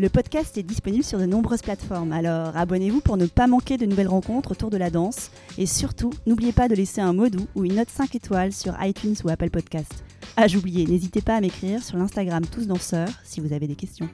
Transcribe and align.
Le 0.00 0.08
podcast 0.08 0.58
est 0.58 0.64
disponible 0.64 1.04
sur 1.04 1.20
de 1.20 1.24
nombreuses 1.24 1.62
plateformes, 1.62 2.10
alors 2.10 2.56
abonnez-vous 2.56 3.00
pour 3.00 3.16
ne 3.16 3.26
pas 3.26 3.46
manquer 3.46 3.76
de 3.76 3.86
nouvelles 3.86 4.08
rencontres 4.08 4.50
autour 4.50 4.68
de 4.68 4.76
la 4.76 4.90
danse. 4.90 5.30
Et 5.56 5.66
surtout, 5.66 6.10
n'oubliez 6.26 6.50
pas 6.50 6.66
de 6.66 6.74
laisser 6.74 7.00
un 7.00 7.12
mot 7.12 7.28
doux 7.28 7.46
ou 7.54 7.64
une 7.64 7.76
note 7.76 7.90
5 7.90 8.12
étoiles 8.16 8.52
sur 8.52 8.74
iTunes 8.82 9.14
ou 9.22 9.28
Apple 9.28 9.50
Podcast. 9.50 10.02
Ah, 10.36 10.48
j'oubliais, 10.48 10.84
n'hésitez 10.84 11.20
pas 11.20 11.36
à 11.36 11.40
m'écrire 11.40 11.80
sur 11.80 11.96
l'Instagram 11.96 12.44
Tous 12.44 12.66
Danseurs 12.66 13.08
si 13.22 13.40
vous 13.40 13.52
avez 13.52 13.68
des 13.68 13.76
questions. 13.76 14.08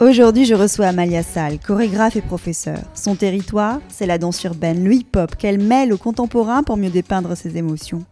Aujourd'hui, 0.00 0.46
je 0.46 0.54
reçois 0.54 0.86
Amalia 0.86 1.22
Sall, 1.22 1.58
chorégraphe 1.58 2.16
et 2.16 2.22
professeur. 2.22 2.78
Son 2.94 3.16
territoire, 3.16 3.80
c'est 3.88 4.06
la 4.06 4.16
danse 4.16 4.42
urbaine, 4.44 4.82
le 4.82 4.94
hip-hop, 4.94 5.36
qu'elle 5.36 5.60
mêle 5.60 5.92
au 5.92 5.98
contemporain 5.98 6.62
pour 6.62 6.78
mieux 6.78 6.88
dépeindre 6.90 7.36
ses 7.36 7.58
émotions. 7.58 8.02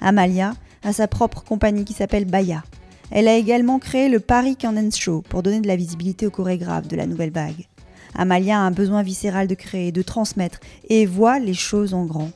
Amalia 0.00 0.54
a 0.82 0.92
sa 0.92 1.08
propre 1.08 1.42
compagnie 1.42 1.84
qui 1.84 1.92
s'appelle 1.92 2.24
Baya. 2.24 2.62
Elle 3.10 3.28
a 3.28 3.36
également 3.36 3.78
créé 3.78 4.08
le 4.08 4.20
Paris 4.20 4.56
Candence 4.56 4.98
Show 4.98 5.22
pour 5.28 5.42
donner 5.42 5.60
de 5.60 5.66
la 5.66 5.76
visibilité 5.76 6.26
aux 6.26 6.30
chorégraphes 6.30 6.88
de 6.88 6.96
la 6.96 7.06
nouvelle 7.06 7.32
vague. 7.32 7.66
Amalia 8.14 8.58
a 8.58 8.62
un 8.62 8.70
besoin 8.70 9.02
viscéral 9.02 9.46
de 9.46 9.54
créer, 9.54 9.92
de 9.92 10.02
transmettre 10.02 10.60
et 10.88 11.06
voit 11.06 11.38
les 11.38 11.54
choses 11.54 11.94
en 11.94 12.04
grand. 12.04 12.30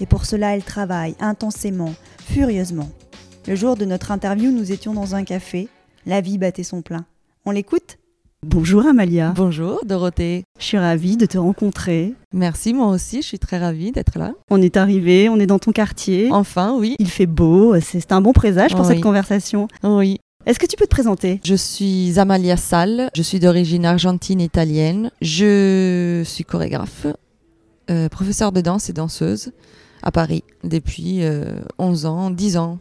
Et 0.00 0.06
pour 0.06 0.24
cela, 0.24 0.54
elle 0.54 0.64
travaille 0.64 1.14
intensément, 1.20 1.94
furieusement. 2.18 2.90
Le 3.46 3.54
jour 3.54 3.76
de 3.76 3.84
notre 3.84 4.10
interview, 4.10 4.50
nous 4.50 4.72
étions 4.72 4.94
dans 4.94 5.14
un 5.14 5.24
café. 5.24 5.68
La 6.06 6.20
vie 6.20 6.38
battait 6.38 6.62
son 6.62 6.82
plein. 6.82 7.04
On 7.44 7.50
l'écoute? 7.50 7.98
Bonjour 8.46 8.84
Amalia. 8.86 9.32
Bonjour 9.34 9.80
Dorothée. 9.86 10.44
Je 10.58 10.64
suis 10.64 10.76
ravie 10.76 11.16
de 11.16 11.24
te 11.24 11.38
rencontrer. 11.38 12.12
Merci, 12.34 12.74
moi 12.74 12.88
aussi, 12.88 13.22
je 13.22 13.26
suis 13.26 13.38
très 13.38 13.56
ravie 13.56 13.90
d'être 13.90 14.18
là. 14.18 14.34
On 14.50 14.60
est 14.60 14.76
arrivé, 14.76 15.30
on 15.30 15.40
est 15.40 15.46
dans 15.46 15.58
ton 15.58 15.72
quartier. 15.72 16.28
Enfin, 16.30 16.76
oui. 16.78 16.94
Il 16.98 17.08
fait 17.08 17.24
beau, 17.24 17.74
c'est 17.80 18.12
un 18.12 18.20
bon 18.20 18.34
présage 18.34 18.76
pour 18.76 18.84
cette 18.84 19.00
conversation. 19.00 19.66
Oui. 19.82 20.20
Est-ce 20.44 20.58
que 20.58 20.66
tu 20.66 20.76
peux 20.76 20.84
te 20.84 20.90
présenter? 20.90 21.40
Je 21.42 21.54
suis 21.54 22.18
Amalia 22.18 22.58
Sall, 22.58 23.08
je 23.16 23.22
suis 23.22 23.40
d'origine 23.40 23.86
argentine-italienne. 23.86 25.10
Je 25.22 26.22
suis 26.26 26.44
chorégraphe, 26.44 27.06
euh, 27.90 28.10
professeure 28.10 28.52
de 28.52 28.60
danse 28.60 28.90
et 28.90 28.92
danseuse 28.92 29.52
à 30.02 30.12
Paris 30.12 30.44
depuis 30.64 31.22
11 31.78 32.04
euh, 32.04 32.08
ans, 32.08 32.30
10 32.30 32.58
ans 32.58 32.78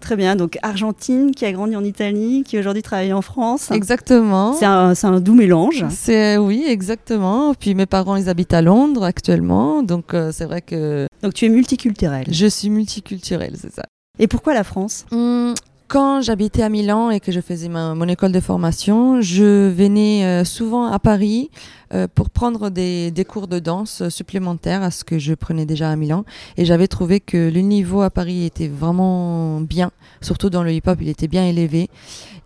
Très 0.00 0.16
bien, 0.16 0.36
donc 0.36 0.58
Argentine 0.62 1.32
qui 1.32 1.44
a 1.44 1.52
grandi 1.52 1.76
en 1.76 1.84
Italie, 1.84 2.44
qui 2.46 2.58
aujourd'hui 2.58 2.82
travaille 2.82 3.12
en 3.12 3.22
France. 3.22 3.70
Exactement. 3.70 4.52
C'est 4.54 4.66
un, 4.66 4.92
un, 5.02 5.20
doux 5.20 5.34
mélange. 5.34 5.84
C'est 5.90 6.36
oui, 6.36 6.64
exactement. 6.66 7.54
Puis 7.54 7.74
mes 7.74 7.86
parents, 7.86 8.16
ils 8.16 8.28
habitent 8.28 8.54
à 8.54 8.62
Londres 8.62 9.04
actuellement, 9.04 9.82
donc 9.82 10.14
euh, 10.14 10.30
c'est 10.32 10.44
vrai 10.44 10.60
que. 10.60 11.06
Donc 11.22 11.34
tu 11.34 11.46
es 11.46 11.48
multiculturelle. 11.48 12.26
Je 12.30 12.46
suis 12.46 12.70
multiculturelle, 12.70 13.54
c'est 13.60 13.72
ça. 13.72 13.84
Et 14.18 14.28
pourquoi 14.28 14.54
la 14.54 14.64
France? 14.64 15.06
Hum, 15.10 15.54
quand 15.94 16.22
j'habitais 16.22 16.64
à 16.64 16.68
Milan 16.68 17.10
et 17.10 17.20
que 17.20 17.30
je 17.30 17.40
faisais 17.40 17.68
mon 17.68 18.08
école 18.08 18.32
de 18.32 18.40
formation, 18.40 19.20
je 19.20 19.68
venais 19.68 20.24
euh, 20.24 20.42
souvent 20.44 20.86
à 20.86 20.98
Paris 20.98 21.52
euh, 21.92 22.08
pour 22.12 22.30
prendre 22.30 22.68
des, 22.68 23.12
cours 23.28 23.46
de 23.46 23.60
danse 23.60 24.08
supplémentaires 24.08 24.82
à 24.82 24.90
ce 24.90 25.04
que 25.04 25.20
je 25.20 25.34
prenais 25.34 25.66
déjà 25.66 25.92
à 25.92 25.94
Milan. 25.94 26.24
Et 26.56 26.64
j'avais 26.64 26.88
trouvé 26.88 27.20
que 27.20 27.48
le 27.48 27.60
niveau 27.60 28.02
à 28.02 28.10
Paris 28.10 28.44
était 28.44 28.66
vraiment 28.66 29.60
bien, 29.60 29.92
surtout 30.20 30.50
dans 30.50 30.64
le 30.64 30.72
hip-hop, 30.72 30.98
il 31.00 31.08
était 31.08 31.28
bien 31.28 31.46
élevé. 31.46 31.88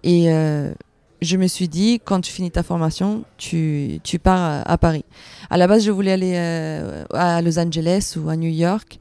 Et 0.05 0.31
euh, 0.31 0.71
je 1.21 1.37
me 1.37 1.47
suis 1.47 1.69
dit, 1.69 2.01
quand 2.05 2.21
tu 2.21 2.33
finis 2.33 2.51
ta 2.51 2.63
formation, 2.63 3.25
tu, 3.37 4.01
tu 4.05 4.19
pars 4.19 4.63
à, 4.65 4.79
Paris. 4.79 5.05
À 5.51 5.57
la 5.57 5.67
base, 5.67 5.85
je 5.85 5.91
voulais 5.91 6.13
aller 6.13 6.37
à 7.13 7.43
Los 7.43 7.59
Angeles 7.59 8.17
ou 8.17 8.29
à 8.29 8.37
New 8.37 8.51
York. 8.51 8.99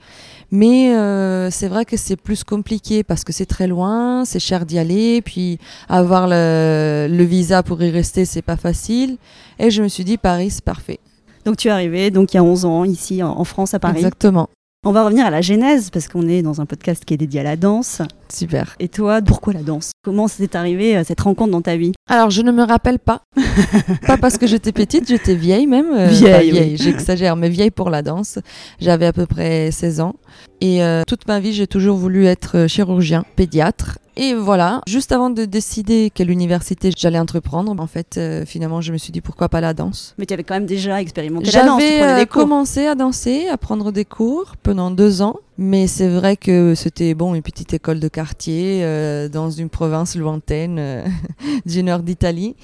Mais 0.51 0.95
euh, 0.95 1.51
c'est 1.51 1.67
vrai 1.67 1.83
que 1.83 1.97
c'est 1.97 2.15
plus 2.15 2.43
compliqué 2.43 3.03
parce 3.03 3.23
que 3.23 3.33
c'est 3.33 3.45
très 3.45 3.67
loin, 3.67 4.23
c'est 4.23 4.39
cher 4.39 4.65
d'y 4.65 4.79
aller, 4.79 5.21
puis 5.21 5.59
avoir 5.89 6.27
le, 6.27 7.07
le 7.09 7.23
visa 7.23 7.63
pour 7.63 7.81
y 7.81 7.89
rester, 7.91 8.23
c'est 8.23 8.41
pas 8.41 8.55
facile. 8.55 9.17
Et 9.59 9.69
je 9.71 9.83
me 9.83 9.89
suis 9.89 10.05
dit, 10.05 10.17
Paris, 10.17 10.51
c'est 10.51 10.63
parfait. 10.63 10.99
Donc 11.45 11.57
tu 11.57 11.69
es 11.69 11.71
arrivé 11.71 12.11
donc 12.11 12.33
il 12.33 12.37
y 12.37 12.39
a 12.39 12.43
11 12.43 12.65
ans 12.65 12.83
ici 12.83 13.23
en 13.23 13.43
France 13.45 13.73
à 13.73 13.79
Paris. 13.79 13.97
Exactement. 13.97 14.49
On 14.85 14.91
va 14.91 15.03
revenir 15.03 15.25
à 15.25 15.31
la 15.31 15.41
genèse 15.41 15.89
parce 15.89 16.07
qu'on 16.07 16.27
est 16.27 16.43
dans 16.43 16.61
un 16.61 16.67
podcast 16.67 17.03
qui 17.03 17.15
est 17.15 17.17
dédié 17.17 17.39
à 17.39 17.43
la 17.43 17.55
danse. 17.55 18.01
Super. 18.29 18.75
Et 18.79 18.87
toi, 18.87 19.21
pourquoi 19.21 19.53
la 19.53 19.63
danse? 19.63 19.91
Comment 20.03 20.27
s'est 20.27 20.55
arrivé 20.55 20.95
euh, 20.95 21.03
cette 21.03 21.19
rencontre 21.19 21.51
dans 21.51 21.63
ta 21.63 21.77
vie? 21.77 21.93
Alors, 22.07 22.29
je 22.29 22.43
ne 22.43 22.51
me 22.51 22.63
rappelle 22.63 22.99
pas. 22.99 23.23
pas 24.07 24.17
parce 24.17 24.37
que 24.37 24.45
j'étais 24.45 24.71
petite, 24.71 25.07
j'étais 25.07 25.33
vieille 25.33 25.65
même. 25.65 25.91
Euh, 25.93 26.07
vieille, 26.07 26.51
vieille 26.51 26.77
j'exagère, 26.77 27.35
mais 27.35 27.49
vieille 27.49 27.71
pour 27.71 27.89
la 27.89 28.03
danse. 28.03 28.37
J'avais 28.79 29.07
à 29.07 29.13
peu 29.13 29.25
près 29.25 29.71
16 29.71 29.99
ans. 29.99 30.15
Et 30.61 30.83
euh, 30.83 31.03
toute 31.05 31.27
ma 31.27 31.39
vie, 31.39 31.53
j'ai 31.53 31.67
toujours 31.67 31.97
voulu 31.97 32.25
être 32.25 32.67
chirurgien, 32.67 33.25
pédiatre. 33.35 33.99
Et 34.15 34.33
voilà, 34.33 34.81
juste 34.87 35.11
avant 35.11 35.29
de 35.29 35.45
décider 35.45 36.11
quelle 36.11 36.31
université 36.31 36.89
j'allais 36.97 37.19
entreprendre, 37.19 37.71
en 37.79 37.85
fait, 37.85 38.17
euh, 38.17 38.45
finalement, 38.45 38.81
je 38.81 38.91
me 38.91 38.97
suis 38.97 39.11
dit 39.11 39.21
pourquoi 39.21 39.47
pas 39.47 39.61
la 39.61 39.75
danse. 39.75 40.15
Mais 40.17 40.25
tu 40.25 40.33
avais 40.33 40.43
quand 40.43 40.55
même 40.55 40.65
déjà 40.65 40.99
expérimenté 40.99 41.51
la 41.51 41.65
danse. 41.65 41.81
J'avais 41.81 42.23
euh, 42.23 42.25
commencé 42.25 42.87
à 42.87 42.95
danser, 42.95 43.47
à 43.47 43.57
prendre 43.57 43.91
des 43.91 44.05
cours 44.05 44.55
pendant 44.63 44.89
deux 44.89 45.21
ans. 45.21 45.35
Mais 45.57 45.87
c'est 45.87 46.07
vrai 46.07 46.37
que 46.37 46.75
c'était 46.75 47.13
bon 47.13 47.33
une 47.35 47.41
petite 47.41 47.73
école 47.73 47.99
de 47.99 48.07
quartier 48.07 48.83
euh, 48.83 49.27
dans 49.27 49.49
une 49.49 49.69
province 49.69 50.15
lointaine 50.15 51.03
du 51.65 51.83
nord 51.83 51.99
d'Italie. 51.99 52.55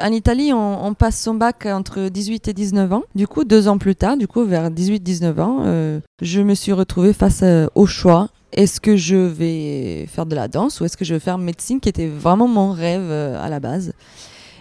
En 0.00 0.10
Italie, 0.12 0.52
on, 0.52 0.86
on, 0.86 0.94
passe 0.94 1.20
son 1.20 1.34
bac 1.34 1.66
entre 1.66 2.08
18 2.08 2.48
et 2.48 2.52
19 2.52 2.92
ans. 2.92 3.02
Du 3.14 3.26
coup, 3.26 3.44
deux 3.44 3.68
ans 3.68 3.78
plus 3.78 3.96
tard, 3.96 4.16
du 4.16 4.26
coup 4.26 4.44
vers 4.44 4.70
18-19 4.70 5.40
ans, 5.40 6.00
je 6.22 6.40
me 6.40 6.54
suis 6.54 6.72
retrouvée 6.72 7.12
face 7.12 7.44
au 7.74 7.86
choix 7.86 8.28
est-ce 8.52 8.80
que 8.80 8.96
je 8.96 9.16
vais 9.16 10.06
faire 10.06 10.26
de 10.26 10.34
la 10.34 10.48
danse 10.48 10.80
ou 10.80 10.84
est-ce 10.84 10.96
que 10.96 11.04
je 11.04 11.14
vais 11.14 11.20
faire 11.20 11.38
médecine 11.38 11.80
qui 11.80 11.88
était 11.88 12.08
vraiment 12.08 12.48
mon 12.48 12.72
rêve 12.72 13.02
euh, 13.02 13.42
à 13.42 13.48
la 13.48 13.60
base 13.60 13.92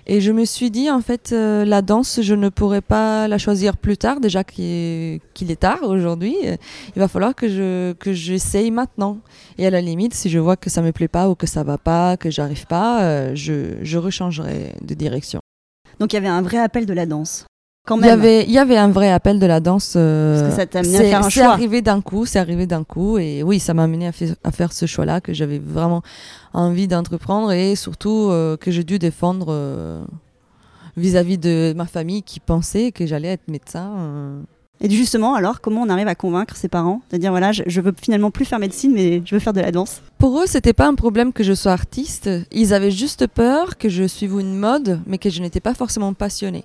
et 0.10 0.22
je 0.22 0.32
me 0.32 0.46
suis 0.46 0.72
dit, 0.72 0.90
en 0.90 1.02
fait, 1.02 1.34
euh, 1.34 1.66
la 1.66 1.82
danse, 1.82 2.22
je 2.22 2.34
ne 2.34 2.48
pourrais 2.48 2.82
pas 2.82 3.28
la 3.28 3.38
choisir 3.38 3.76
plus 3.76 3.98
tard, 3.98 4.22
déjà 4.22 4.46
qu'il 4.46 4.64
est, 4.66 5.60
tard 5.60 5.84
aujourd'hui. 5.84 6.36
Il 6.96 7.00
va 7.00 7.10
falloir 7.10 7.36
que 7.36 7.50
je 7.50 7.92
que 7.94 8.14
j'essaye 8.14 8.72
maintenant. 8.72 9.20
Et 9.58 9.68
à 9.68 9.70
la 9.70 9.82
limite, 9.82 10.14
si 10.14 10.30
je 10.30 10.40
vois 10.40 10.56
que 10.56 10.70
ça 10.70 10.82
me 10.82 10.94
plaît 10.94 11.10
pas 11.10 11.30
ou 11.30 11.36
que 11.36 11.46
ça 11.46 11.64
va 11.64 11.78
pas, 11.78 12.16
que 12.16 12.32
j'arrive 12.32 12.66
pas, 12.68 13.04
euh, 13.04 13.32
je, 13.36 13.76
je 13.82 13.98
rechangerai 13.98 14.76
de 14.82 14.94
direction. 14.94 15.42
Donc 16.00 16.14
il 16.14 16.16
y 16.16 16.20
avait 16.20 16.28
un 16.28 16.42
vrai 16.42 16.58
appel 16.58 16.86
de 16.86 16.94
la 16.94 17.06
danse. 17.06 17.46
Il 17.96 18.06
y 18.06 18.10
avait, 18.10 18.44
il 18.44 18.52
y 18.52 18.58
avait 18.58 18.78
un 18.78 18.90
vrai 18.90 19.12
appel 19.12 19.40
de 19.40 19.46
la 19.46 19.60
danse. 19.60 19.94
Euh, 19.96 20.42
Parce 20.42 20.50
que 20.50 20.60
ça 20.62 20.66
t'a 20.66 20.80
amené 20.80 20.98
à 20.98 21.02
faire 21.02 21.20
un 21.20 21.30
choix. 21.30 21.44
C'est 21.44 21.50
arrivé 21.50 21.82
d'un 21.82 22.02
coup, 22.02 22.26
c'est 22.26 22.40
arrivé 22.40 22.68
d'un 22.68 22.84
coup, 22.84 23.18
et 23.18 23.44
oui, 23.44 23.60
ça 23.60 23.74
m'a 23.74 23.84
amené 23.84 24.08
à, 24.08 24.52
faire 24.52 24.74
ce 24.74 24.86
choix-là 24.86 25.22
que 25.22 25.34
j'avais 25.34 25.60
vraiment 25.60 26.02
envie 26.54 26.88
d'entreprendre 26.88 27.52
et 27.52 27.76
surtout 27.76 28.30
euh, 28.30 28.58
que 28.58 28.72
j'ai 28.72 28.84
dû 28.84 29.00
défendre 29.00 29.48
euh, 29.50 30.04
vis-à-vis 30.98 31.38
de 31.38 31.74
ma 31.76 31.86
famille 31.86 32.24
qui 32.24 32.40
pensait 32.40 32.92
que 32.92 33.06
j'allais 33.06 33.30
être 33.30 33.48
médecin. 33.48 33.92
Et 34.80 34.90
justement, 34.90 35.34
alors, 35.34 35.62
comment 35.62 35.82
on 35.82 35.90
arrive 35.90 36.08
à 36.08 36.16
convaincre 36.16 36.56
ses 36.56 36.68
parents 36.68 37.02
de 37.12 37.18
dire 37.18 37.32
voilà, 37.32 37.52
je, 37.52 37.64
je, 37.66 37.82
veux 37.82 37.94
finalement 38.00 38.32
plus 38.32 38.46
faire 38.46 38.60
médecine, 38.60 38.92
mais 38.94 39.22
je 39.26 39.34
veux 39.34 39.40
faire 39.40 39.54
de 39.54 39.62
la 39.62 39.72
danse? 39.72 40.02
Pour 40.18 40.42
eux, 40.42 40.46
c'était 40.48 40.74
pas 40.74 40.88
un 40.88 40.96
problème 40.96 41.32
que 41.32 41.44
je 41.44 41.54
sois 41.54 41.74
artiste. 41.74 42.30
Ils 42.52 42.74
avaient 42.74 42.92
juste 42.92 43.28
peur 43.28 43.78
que 43.78 43.88
je 43.88 44.08
suive 44.08 44.40
une 44.40 44.58
mode, 44.58 45.00
mais 45.06 45.20
que 45.20 45.30
je 45.30 45.42
n'étais 45.42 45.60
pas 45.60 45.74
forcément 45.74 46.14
passionnée 46.14 46.64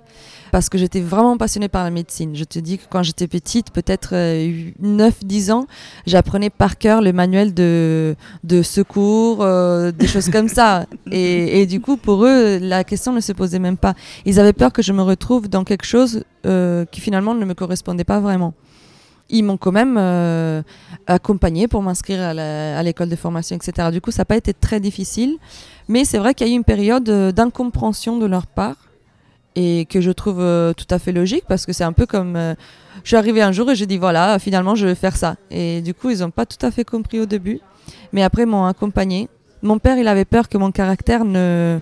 parce 0.53 0.69
que 0.69 0.77
j'étais 0.77 1.01
vraiment 1.01 1.35
passionnée 1.35 1.67
par 1.67 1.83
la 1.83 1.89
médecine. 1.89 2.35
Je 2.35 2.43
te 2.43 2.59
dis 2.59 2.77
que 2.77 2.83
quand 2.87 3.01
j'étais 3.01 3.27
petite, 3.27 3.71
peut-être 3.71 4.13
9-10 4.13 5.49
euh, 5.49 5.53
ans, 5.53 5.67
j'apprenais 6.05 6.51
par 6.51 6.77
cœur 6.77 7.01
le 7.01 7.11
manuel 7.11 7.55
de, 7.55 8.15
de 8.43 8.61
secours, 8.61 9.39
euh, 9.41 9.91
des 9.91 10.05
choses 10.05 10.29
comme 10.29 10.47
ça. 10.47 10.85
Et, 11.11 11.61
et, 11.61 11.65
du 11.65 11.81
coup, 11.81 11.97
pour 11.97 12.23
eux, 12.25 12.59
la 12.59 12.83
question 12.83 13.13
ne 13.13 13.19
se 13.19 13.31
posait 13.33 13.57
même 13.57 13.77
pas. 13.77 13.95
Ils 14.25 14.39
avaient 14.39 14.53
peur 14.53 14.71
que 14.71 14.83
je 14.83 14.93
me 14.93 15.01
retrouve 15.01 15.49
dans 15.49 15.63
quelque 15.63 15.85
chose 15.85 16.23
euh, 16.45 16.85
qui 16.85 17.01
finalement 17.01 17.33
ne 17.33 17.45
me 17.45 17.55
correspondait 17.55 18.03
pas 18.03 18.19
vraiment 18.19 18.53
ils 19.33 19.43
m'ont 19.43 19.57
quand 19.57 19.71
même 19.71 19.97
euh, 19.99 20.61
accompagné 21.07 21.67
pour 21.67 21.81
m'inscrire 21.81 22.21
à 22.21 22.83
l'école 22.83 23.09
de 23.09 23.15
formation, 23.15 23.55
etc. 23.55 23.89
Du 23.91 23.99
coup, 23.99 24.11
ça 24.11 24.21
n'a 24.21 24.25
pas 24.25 24.37
été 24.37 24.53
très 24.53 24.79
difficile, 24.79 25.37
mais 25.87 26.05
c'est 26.05 26.19
vrai 26.19 26.33
qu'il 26.33 26.47
y 26.47 26.51
a 26.51 26.53
eu 26.53 26.55
une 26.55 26.63
période 26.63 27.09
d'incompréhension 27.33 28.17
de 28.17 28.25
leur 28.25 28.47
part 28.47 28.77
et 29.55 29.85
que 29.89 30.01
je 30.01 30.11
trouve 30.11 30.39
euh, 30.39 30.73
tout 30.73 30.87
à 30.89 30.99
fait 30.99 31.11
logique 31.11 31.43
parce 31.47 31.65
que 31.65 31.73
c'est 31.73 31.83
un 31.83 31.93
peu 31.93 32.05
comme 32.05 32.35
euh, 32.35 32.55
je 33.03 33.09
suis 33.09 33.17
arrivée 33.17 33.41
un 33.41 33.51
jour 33.51 33.69
et 33.69 33.75
j'ai 33.75 33.85
dit 33.85 33.97
voilà 33.97 34.39
finalement 34.39 34.75
je 34.75 34.87
vais 34.87 34.95
faire 34.95 35.15
ça. 35.15 35.35
Et 35.51 35.81
du 35.81 35.93
coup 35.93 36.09
ils 36.09 36.19
n'ont 36.19 36.31
pas 36.31 36.45
tout 36.45 36.63
à 36.65 36.71
fait 36.71 36.83
compris 36.83 37.19
au 37.19 37.25
début. 37.25 37.59
Mais 38.13 38.23
après 38.23 38.43
ils 38.43 38.47
m'ont 38.47 38.65
accompagné 38.65 39.29
mon 39.61 39.79
père 39.79 39.97
il 39.97 40.07
avait 40.07 40.25
peur 40.25 40.49
que 40.49 40.57
mon 40.57 40.71
caractère 40.71 41.25
ne 41.25 41.79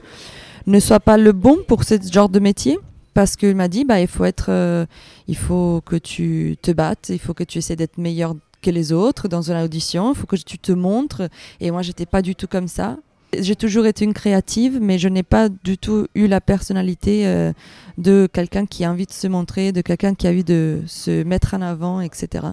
ne 0.67 0.79
soit 0.79 0.99
pas 0.99 1.17
le 1.17 1.31
bon 1.31 1.57
pour 1.67 1.83
ce 1.83 1.95
genre 2.11 2.29
de 2.29 2.39
métier 2.39 2.77
parce 3.13 3.35
qu'il 3.35 3.55
m'a 3.55 3.67
dit 3.67 3.85
bah 3.85 3.99
il 3.99 4.07
faut 4.07 4.25
être 4.25 4.47
euh, 4.49 4.85
il 5.27 5.37
faut 5.37 5.81
que 5.85 5.95
tu 5.95 6.57
te 6.61 6.71
battes 6.71 7.09
il 7.09 7.19
faut 7.19 7.33
que 7.33 7.43
tu 7.43 7.57
essaies 7.57 7.75
d'être 7.75 7.97
meilleur 7.97 8.35
que 8.61 8.69
les 8.71 8.91
autres 8.91 9.27
dans 9.27 9.51
une 9.51 9.57
audition 9.57 10.13
il 10.13 10.17
faut 10.17 10.27
que 10.27 10.35
tu 10.35 10.59
te 10.59 10.71
montres 10.71 11.23
et 11.59 11.71
moi 11.71 11.81
j'étais 11.81 12.05
pas 12.05 12.21
du 12.21 12.35
tout 12.35 12.47
comme 12.47 12.67
ça 12.67 12.97
j'ai 13.37 13.55
toujours 13.55 13.85
été 13.85 14.05
une 14.05 14.13
créative, 14.13 14.79
mais 14.81 14.97
je 14.97 15.07
n'ai 15.07 15.23
pas 15.23 15.49
du 15.49 15.77
tout 15.77 16.07
eu 16.15 16.27
la 16.27 16.41
personnalité 16.41 17.25
euh, 17.27 17.53
de 17.97 18.27
quelqu'un 18.31 18.65
qui 18.65 18.83
a 18.83 18.91
envie 18.91 19.05
de 19.05 19.11
se 19.11 19.27
montrer, 19.27 19.71
de 19.71 19.81
quelqu'un 19.81 20.15
qui 20.15 20.27
a 20.27 20.31
envie 20.31 20.43
de 20.43 20.81
se 20.85 21.23
mettre 21.23 21.53
en 21.53 21.61
avant, 21.61 22.01
etc. 22.01 22.47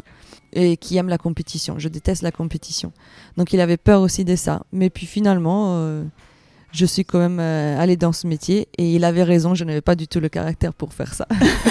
Et 0.52 0.76
qui 0.76 0.96
aime 0.96 1.08
la 1.08 1.18
compétition. 1.18 1.78
Je 1.78 1.88
déteste 1.88 2.22
la 2.22 2.30
compétition. 2.30 2.92
Donc 3.36 3.52
il 3.52 3.60
avait 3.60 3.76
peur 3.76 4.00
aussi 4.02 4.24
de 4.24 4.36
ça. 4.36 4.62
Mais 4.72 4.88
puis 4.88 5.06
finalement, 5.06 5.74
euh, 5.78 6.04
je 6.72 6.86
suis 6.86 7.04
quand 7.04 7.18
même 7.18 7.40
euh, 7.40 7.80
allée 7.80 7.96
dans 7.96 8.12
ce 8.12 8.26
métier 8.26 8.68
et 8.76 8.94
il 8.94 9.04
avait 9.04 9.22
raison, 9.22 9.54
je 9.54 9.64
n'avais 9.64 9.80
pas 9.80 9.94
du 9.94 10.06
tout 10.08 10.20
le 10.20 10.28
caractère 10.28 10.74
pour 10.74 10.92
faire 10.92 11.14
ça. 11.14 11.26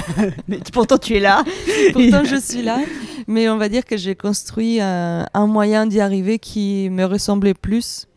mais 0.47 0.59
pourtant 0.73 0.97
tu 0.97 1.15
es 1.15 1.19
là. 1.19 1.43
pourtant 1.93 2.23
je 2.23 2.39
suis 2.39 2.61
là. 2.61 2.79
Mais 3.27 3.49
on 3.49 3.57
va 3.57 3.69
dire 3.69 3.85
que 3.85 3.97
j'ai 3.97 4.15
construit 4.15 4.79
un 4.81 5.47
moyen 5.47 5.85
d'y 5.85 5.99
arriver 5.99 6.39
qui 6.39 6.89
me 6.89 7.05
ressemblait 7.05 7.53
plus 7.53 8.07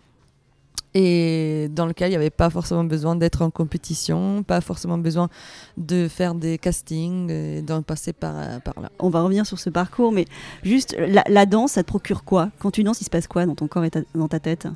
et 0.94 1.68
dans 1.70 1.86
lequel 1.86 2.08
il 2.08 2.10
n'y 2.10 2.16
avait 2.16 2.30
pas 2.30 2.50
forcément 2.50 2.84
besoin 2.84 3.14
d'être 3.14 3.42
en 3.42 3.50
compétition, 3.50 4.42
pas 4.42 4.60
forcément 4.60 4.98
besoin 4.98 5.28
de 5.76 6.08
faire 6.08 6.34
des 6.34 6.58
castings 6.58 7.30
et 7.30 7.62
d'en 7.62 7.82
passer 7.82 8.12
par, 8.12 8.60
par 8.62 8.80
là. 8.80 8.90
On 8.98 9.08
va 9.08 9.22
revenir 9.22 9.46
sur 9.46 9.58
ce 9.58 9.70
parcours, 9.70 10.12
mais 10.12 10.26
juste 10.62 10.96
la, 10.98 11.46
danse, 11.46 11.72
ça 11.72 11.82
te 11.82 11.88
procure 11.88 12.24
quoi? 12.24 12.50
Quand 12.58 12.70
tu 12.70 12.82
danses, 12.82 13.00
il 13.00 13.04
se 13.04 13.10
passe 13.10 13.28
quoi 13.28 13.46
dans 13.46 13.54
ton 13.54 13.68
corps 13.68 13.84
et 13.84 13.90
dans 14.14 14.28
ta 14.28 14.40
tête? 14.40 14.66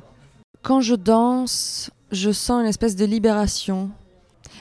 Quand 0.61 0.81
je 0.81 0.95
danse, 0.95 1.91
je 2.11 2.31
sens 2.31 2.61
une 2.61 2.67
espèce 2.67 2.95
de 2.95 3.05
libération. 3.05 3.89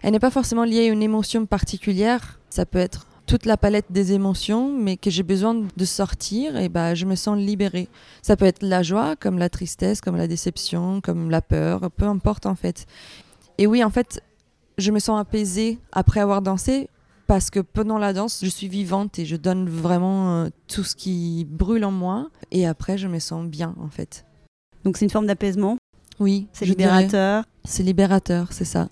Elle 0.02 0.12
n'est 0.12 0.20
pas 0.20 0.30
forcément 0.30 0.64
liée 0.64 0.88
à 0.88 0.92
une 0.92 1.02
émotion 1.02 1.46
particulière, 1.46 2.38
ça 2.50 2.66
peut 2.66 2.78
être 2.78 3.06
toute 3.26 3.46
la 3.46 3.56
palette 3.56 3.86
des 3.90 4.12
émotions, 4.12 4.76
mais 4.76 4.96
que 4.96 5.10
j'ai 5.10 5.22
besoin 5.22 5.54
de 5.54 5.84
sortir, 5.84 6.56
et 6.56 6.68
bah, 6.68 6.94
je 6.94 7.06
me 7.06 7.14
sens 7.14 7.38
libérée. 7.38 7.88
Ça 8.22 8.36
peut 8.36 8.44
être 8.44 8.62
la 8.62 8.82
joie, 8.82 9.16
comme 9.16 9.38
la 9.38 9.48
tristesse, 9.48 10.00
comme 10.00 10.16
la 10.16 10.28
déception, 10.28 11.00
comme 11.00 11.30
la 11.30 11.40
peur, 11.40 11.90
peu 11.90 12.04
importe 12.04 12.46
en 12.46 12.54
fait. 12.54 12.86
Et 13.58 13.66
oui, 13.66 13.82
en 13.82 13.90
fait, 13.90 14.22
je 14.78 14.90
me 14.90 14.98
sens 14.98 15.18
apaisée 15.18 15.78
après 15.92 16.20
avoir 16.20 16.42
dansé, 16.42 16.88
parce 17.26 17.48
que 17.48 17.60
pendant 17.60 17.98
la 17.98 18.12
danse, 18.12 18.40
je 18.42 18.48
suis 18.48 18.68
vivante 18.68 19.18
et 19.18 19.24
je 19.24 19.36
donne 19.36 19.68
vraiment 19.68 20.44
euh, 20.44 20.48
tout 20.68 20.84
ce 20.84 20.94
qui 20.94 21.46
brûle 21.48 21.84
en 21.84 21.92
moi, 21.92 22.28
et 22.50 22.66
après, 22.66 22.98
je 22.98 23.08
me 23.08 23.18
sens 23.18 23.46
bien 23.46 23.74
en 23.80 23.88
fait. 23.88 24.26
Donc 24.84 24.98
c'est 24.98 25.06
une 25.06 25.10
forme 25.10 25.26
d'apaisement 25.26 25.78
Oui. 26.20 26.46
C'est 26.52 26.64
libérateur 26.64 27.44
C'est 27.64 27.82
libérateur, 27.82 28.48
c'est 28.52 28.64
ça. 28.64 28.88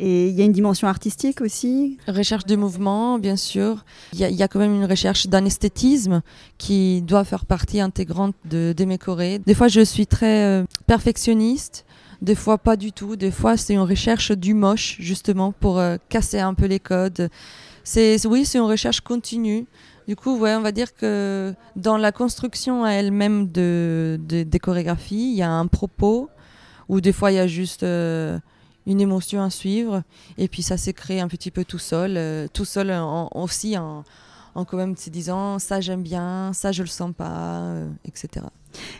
Et 0.00 0.28
il 0.28 0.34
y 0.34 0.42
a 0.42 0.44
une 0.44 0.52
dimension 0.52 0.86
artistique 0.86 1.40
aussi 1.40 1.98
Recherche 2.06 2.46
de 2.46 2.54
mouvement, 2.54 3.18
bien 3.18 3.36
sûr. 3.36 3.84
Il 4.12 4.20
y, 4.20 4.42
a 4.42 4.48
quand 4.48 4.60
même 4.60 4.74
une 4.74 4.84
recherche 4.84 5.26
d'un 5.26 5.44
esthétisme 5.44 6.22
qui 6.56 7.02
doit 7.02 7.24
faire 7.24 7.46
partie 7.46 7.80
intégrante 7.80 8.36
de, 8.44 8.72
de 8.76 8.84
mes 8.84 8.96
chorés. 8.96 9.40
Des 9.40 9.54
fois, 9.54 9.66
je 9.66 9.80
suis 9.80 10.06
très 10.06 10.44
euh, 10.44 10.64
perfectionniste. 10.86 11.84
Des 12.22 12.36
fois, 12.36 12.58
pas 12.58 12.76
du 12.76 12.92
tout. 12.92 13.16
Des 13.16 13.32
fois, 13.32 13.56
c'est 13.56 13.74
une 13.74 13.80
recherche 13.80 14.30
du 14.30 14.54
moche, 14.54 14.96
justement, 15.00 15.50
pour 15.50 15.80
euh, 15.80 15.96
casser 16.08 16.38
un 16.38 16.54
peu 16.54 16.66
les 16.66 16.80
codes. 16.80 17.28
C'est, 17.82 18.24
oui, 18.26 18.44
c'est 18.44 18.58
une 18.58 18.64
recherche 18.64 19.00
continue. 19.00 19.66
Du 20.06 20.16
coup, 20.16 20.38
ouais, 20.38 20.54
on 20.54 20.62
va 20.62 20.72
dire 20.72 20.94
que 20.94 21.54
dans 21.76 21.96
la 21.96 22.12
construction 22.12 22.84
à 22.84 22.92
elle-même 22.92 23.48
de, 23.50 24.18
des 24.20 24.58
chorégraphies, 24.58 25.32
il 25.32 25.36
y 25.36 25.42
a 25.42 25.50
un 25.50 25.66
propos, 25.66 26.30
ou 26.88 27.00
des 27.00 27.12
fois, 27.12 27.32
il 27.32 27.36
y 27.36 27.40
a 27.40 27.46
juste... 27.46 27.82
Euh, 27.82 28.38
une 28.88 29.00
émotion 29.00 29.42
à 29.42 29.50
suivre. 29.50 30.02
Et 30.38 30.48
puis 30.48 30.62
ça 30.62 30.76
s'est 30.76 30.94
créé 30.94 31.20
un 31.20 31.28
petit 31.28 31.50
peu 31.50 31.64
tout 31.64 31.78
seul, 31.78 32.14
euh, 32.16 32.48
tout 32.52 32.64
seul 32.64 32.90
aussi 33.34 33.76
en, 33.76 34.02
en 34.54 34.64
quand 34.64 34.78
même 34.78 34.96
se 34.96 35.10
disant 35.10 35.58
ça 35.58 35.80
j'aime 35.80 36.02
bien, 36.02 36.52
ça 36.54 36.72
je 36.72 36.82
le 36.82 36.88
sens 36.88 37.12
pas, 37.14 37.60
euh, 37.60 37.88
etc. 38.06 38.46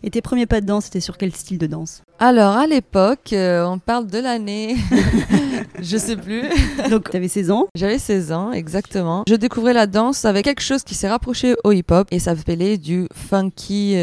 Et 0.02 0.11
tes 0.11 0.20
premiers 0.20 0.46
pas 0.46 0.61
de 0.61 0.67
danse, 0.67 0.85
c'était 0.85 1.00
sur 1.00 1.17
quel 1.17 1.35
style 1.35 1.56
de 1.56 1.67
danse? 1.67 2.02
Alors 2.19 2.56
à 2.56 2.67
l'époque, 2.67 3.32
on 3.32 3.79
parle 3.79 4.06
de 4.06 4.19
l'année, 4.19 4.76
je 5.81 5.96
sais 5.96 6.17
plus. 6.17 6.43
Donc 6.91 7.11
tu 7.11 7.17
avais 7.17 7.29
16 7.29 7.50
ans? 7.50 7.67
J'avais 7.75 7.99
16 7.99 8.32
ans, 8.32 8.52
exactement. 8.52 9.25
Je 9.26 9.37
découvrais 9.37 9.73
la 9.73 9.87
danse 9.87 10.26
avec 10.26 10.44
quelque 10.44 10.62
chose 10.62 10.82
qui 10.82 10.94
s'est 10.94 11.08
rapproché 11.08 11.55
au 11.64 11.73
hip-hop 11.73 12.08
et 12.11 12.19
ça 12.19 12.37
s'appelait 12.37 12.76
du 12.76 13.08
funky, 13.14 13.94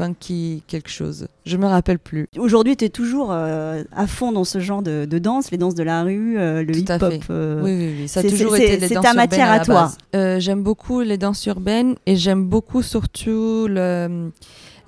funky 0.00 0.62
quelque 0.66 0.90
chose. 0.90 1.28
Je 1.44 1.56
me 1.56 1.66
rappelle 1.66 1.98
plus. 1.98 2.26
Aujourd'hui, 2.38 2.76
tu 2.76 2.84
es 2.84 2.88
toujours 2.88 3.30
euh, 3.32 3.82
à 3.92 4.06
fond 4.06 4.32
dans 4.32 4.44
ce 4.44 4.60
genre 4.60 4.82
de, 4.82 5.04
danse, 5.18 5.50
les 5.50 5.58
danses 5.58 5.74
de 5.74 5.82
la 5.82 6.02
rue, 6.02 6.36
le 6.36 6.76
hip-hop. 6.76 7.02
Oui, 7.28 7.72
oui, 7.72 7.94
oui, 8.00 8.08
ça 8.08 8.20
a 8.20 8.22
toujours 8.22 8.56
été 8.56 8.76
les 8.76 8.88
danses 8.88 9.04
ta 9.04 9.14
matière 9.14 9.50
à, 9.50 9.60
toi. 9.60 9.92
j'aime 10.12 10.62
beaucoup 10.62 11.00
les 11.00 11.18
danses 11.18 11.44
urbaines 11.46 11.96
et 12.06 12.16
j'aime 12.16 12.44
beaucoup 12.44 12.82
surtout 12.82 13.66
le 13.68 14.30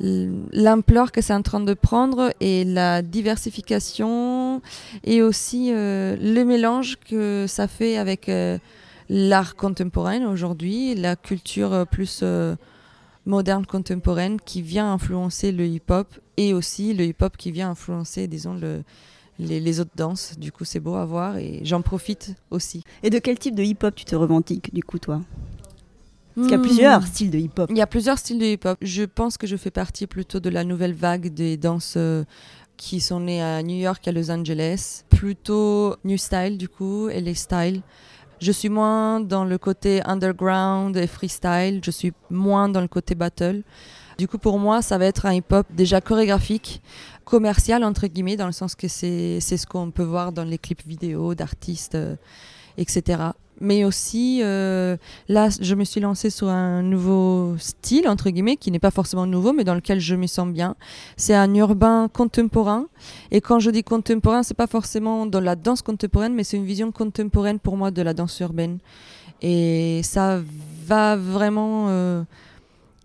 l'ampleur 0.00 1.12
que 1.12 1.20
c'est 1.20 1.32
en 1.32 1.42
train 1.42 1.60
de 1.60 1.74
prendre 1.74 2.32
et 2.40 2.64
la 2.64 3.02
diversification 3.02 4.60
et 5.04 5.22
aussi 5.22 5.70
euh, 5.72 6.16
le 6.20 6.44
mélange 6.44 6.96
que 7.08 7.46
ça 7.46 7.68
fait 7.68 7.96
avec 7.96 8.28
euh, 8.28 8.58
l'art 9.08 9.54
contemporain 9.54 10.26
aujourd'hui, 10.26 10.94
la 10.94 11.14
culture 11.14 11.72
euh, 11.72 11.84
plus 11.84 12.24
moderne 13.26 13.66
contemporaine 13.66 14.40
qui 14.40 14.62
vient 14.62 14.92
influencer 14.92 15.52
le 15.52 15.66
hip-hop 15.66 16.06
et 16.36 16.54
aussi 16.54 16.94
le 16.94 17.04
hip-hop 17.04 17.36
qui 17.36 17.52
vient 17.52 17.70
influencer, 17.70 18.26
disons, 18.26 18.54
le, 18.54 18.82
les, 19.38 19.60
les, 19.60 19.80
autres 19.80 19.96
danses. 19.96 20.38
Du 20.38 20.52
coup, 20.52 20.64
c'est 20.64 20.80
beau 20.80 20.94
à 20.94 21.04
voir 21.04 21.36
et 21.36 21.60
j'en 21.64 21.82
profite 21.82 22.34
aussi. 22.50 22.82
Et 23.02 23.10
de 23.10 23.18
quel 23.18 23.38
type 23.38 23.54
de 23.54 23.62
hip-hop 23.62 23.94
tu 23.94 24.04
te 24.04 24.16
revendiques, 24.16 24.74
du 24.74 24.82
coup, 24.82 24.98
toi? 24.98 25.20
Parce 26.34 26.48
qu'il 26.48 26.56
y 26.56 26.60
a 26.60 26.62
plusieurs 26.62 27.00
hmm. 27.00 27.06
styles 27.06 27.30
de 27.30 27.38
hip-hop. 27.38 27.70
Il 27.70 27.76
y 27.76 27.82
a 27.82 27.86
plusieurs 27.86 28.18
styles 28.18 28.38
de 28.38 28.46
hip-hop. 28.46 28.78
Je 28.80 29.04
pense 29.04 29.36
que 29.36 29.46
je 29.46 29.56
fais 29.56 29.70
partie 29.70 30.06
plutôt 30.06 30.40
de 30.40 30.48
la 30.48 30.64
nouvelle 30.64 30.94
vague 30.94 31.28
des 31.28 31.56
danses 31.58 31.94
euh, 31.96 32.24
qui 32.78 33.00
sont 33.00 33.20
nées 33.20 33.42
à 33.42 33.62
New 33.62 33.76
York 33.76 34.06
et 34.06 34.10
à 34.10 34.12
Los 34.12 34.30
Angeles. 34.30 35.04
Plutôt 35.10 35.96
new 36.04 36.16
style 36.16 36.56
du 36.56 36.68
coup, 36.68 37.08
et 37.10 37.20
les 37.20 37.34
styles. 37.34 37.82
Je 38.42 38.50
suis 38.50 38.68
moins 38.68 39.20
dans 39.20 39.44
le 39.44 39.56
côté 39.56 40.02
underground 40.04 40.96
et 40.96 41.06
freestyle. 41.06 41.80
Je 41.84 41.92
suis 41.92 42.12
moins 42.28 42.68
dans 42.68 42.80
le 42.80 42.88
côté 42.88 43.14
battle. 43.14 43.62
Du 44.18 44.26
coup, 44.26 44.38
pour 44.38 44.58
moi, 44.58 44.82
ça 44.82 44.98
va 44.98 45.06
être 45.06 45.26
un 45.26 45.34
hip-hop 45.34 45.64
déjà 45.70 46.00
chorégraphique, 46.00 46.82
commercial, 47.24 47.84
entre 47.84 48.08
guillemets, 48.08 48.36
dans 48.36 48.46
le 48.46 48.52
sens 48.52 48.74
que 48.74 48.88
c'est 48.88 49.38
ce 49.40 49.64
qu'on 49.64 49.92
peut 49.92 50.02
voir 50.02 50.32
dans 50.32 50.42
les 50.42 50.58
clips 50.58 50.84
vidéo 50.84 51.36
d'artistes, 51.36 51.94
euh, 51.94 52.16
etc 52.78 53.30
mais 53.60 53.84
aussi 53.84 54.40
euh, 54.42 54.96
là 55.28 55.48
je 55.60 55.74
me 55.74 55.84
suis 55.84 56.00
lancée 56.00 56.30
sur 56.30 56.48
un 56.48 56.82
nouveau 56.82 57.56
style 57.58 58.08
entre 58.08 58.30
guillemets 58.30 58.56
qui 58.56 58.70
n'est 58.70 58.78
pas 58.78 58.90
forcément 58.90 59.26
nouveau 59.26 59.52
mais 59.52 59.64
dans 59.64 59.74
lequel 59.74 60.00
je 60.00 60.14
me 60.14 60.26
sens 60.26 60.48
bien. 60.48 60.74
C'est 61.16 61.34
un 61.34 61.54
urbain 61.54 62.08
contemporain. 62.12 62.86
Et 63.30 63.40
quand 63.40 63.60
je 63.60 63.70
dis 63.70 63.84
contemporain 63.84 64.42
c'est 64.42 64.56
pas 64.56 64.66
forcément 64.66 65.26
dans 65.26 65.40
la 65.40 65.56
danse 65.56 65.82
contemporaine 65.82 66.34
mais 66.34 66.44
c'est 66.44 66.56
une 66.56 66.64
vision 66.64 66.90
contemporaine 66.92 67.58
pour 67.58 67.76
moi 67.76 67.90
de 67.90 68.02
la 68.02 68.14
danse 68.14 68.38
urbaine. 68.40 68.78
Et 69.42 70.00
ça 70.02 70.40
va 70.86 71.16
vraiment 71.16 71.86
euh, 71.88 72.22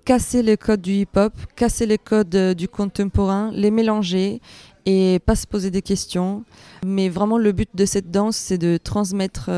casser 0.05 0.41
les 0.43 0.57
codes 0.57 0.81
du 0.81 0.93
hip-hop 0.93 1.33
casser 1.55 1.85
les 1.85 1.97
codes 1.97 2.35
euh, 2.35 2.53
du 2.53 2.67
contemporain 2.67 3.51
les 3.53 3.71
mélanger 3.71 4.41
et 4.85 5.19
pas 5.25 5.35
se 5.35 5.45
poser 5.45 5.69
des 5.69 5.81
questions. 5.81 6.45
Mais 6.85 7.09
vraiment 7.09 7.37
le 7.37 7.51
but 7.51 7.69
de 7.75 7.85
cette 7.85 8.09
danse 8.09 8.37
c'est 8.37 8.57
de 8.57 8.77
transmettre 8.77 9.49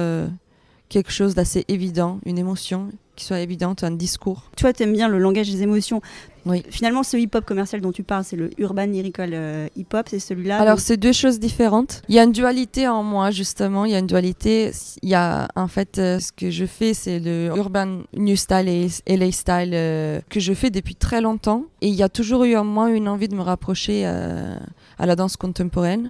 quelque 0.89 1.11
chose 1.11 1.35
d'assez 1.35 1.65
évident, 1.67 2.19
une 2.25 2.37
émotion 2.37 2.89
qui 3.15 3.25
soit 3.25 3.41
évidente, 3.41 3.83
un 3.83 3.91
discours. 3.91 4.43
Toi, 4.57 4.73
tu 4.73 4.83
aimes 4.83 4.93
bien 4.93 5.09
le 5.09 5.19
langage 5.19 5.51
des 5.51 5.61
émotions. 5.61 6.01
Oui. 6.45 6.63
Finalement, 6.69 7.03
ce 7.03 7.17
hip-hop 7.17 7.45
commercial 7.45 7.81
dont 7.81 7.91
tu 7.91 8.01
parles, 8.01 8.23
c'est 8.23 8.37
le 8.37 8.49
urban 8.57 8.85
lyrical 8.85 9.31
euh, 9.33 9.67
hip-hop, 9.75 10.07
c'est 10.09 10.19
celui-là 10.19 10.57
Alors, 10.59 10.79
c'est 10.79 10.95
deux 10.95 11.11
choses 11.11 11.37
différentes. 11.37 12.01
Il 12.07 12.15
y 12.15 12.19
a 12.19 12.23
une 12.23 12.31
dualité 12.31 12.87
en 12.87 13.03
moi, 13.03 13.29
justement. 13.29 13.83
Il 13.83 13.91
y 13.91 13.95
a 13.95 13.99
une 13.99 14.07
dualité. 14.07 14.71
Il 15.03 15.09
y 15.09 15.15
a, 15.15 15.49
en 15.55 15.67
fait, 15.67 15.99
euh, 15.99 16.19
ce 16.19 16.31
que 16.31 16.49
je 16.49 16.65
fais, 16.65 16.93
c'est 16.93 17.19
le 17.19 17.51
urban 17.55 18.03
new 18.15 18.37
style 18.37 18.69
et 18.69 19.17
LA 19.17 19.31
style 19.33 19.71
euh, 19.73 20.21
que 20.29 20.39
je 20.39 20.53
fais 20.53 20.69
depuis 20.69 20.95
très 20.95 21.19
longtemps. 21.19 21.65
Et 21.81 21.89
il 21.89 21.95
y 21.95 22.03
a 22.03 22.09
toujours 22.09 22.45
eu 22.45 22.55
en 22.55 22.63
moi 22.63 22.89
une 22.89 23.09
envie 23.09 23.27
de 23.27 23.35
me 23.35 23.41
rapprocher 23.41 24.05
à 24.05 25.05
la 25.05 25.15
danse 25.15 25.35
contemporaine. 25.35 26.09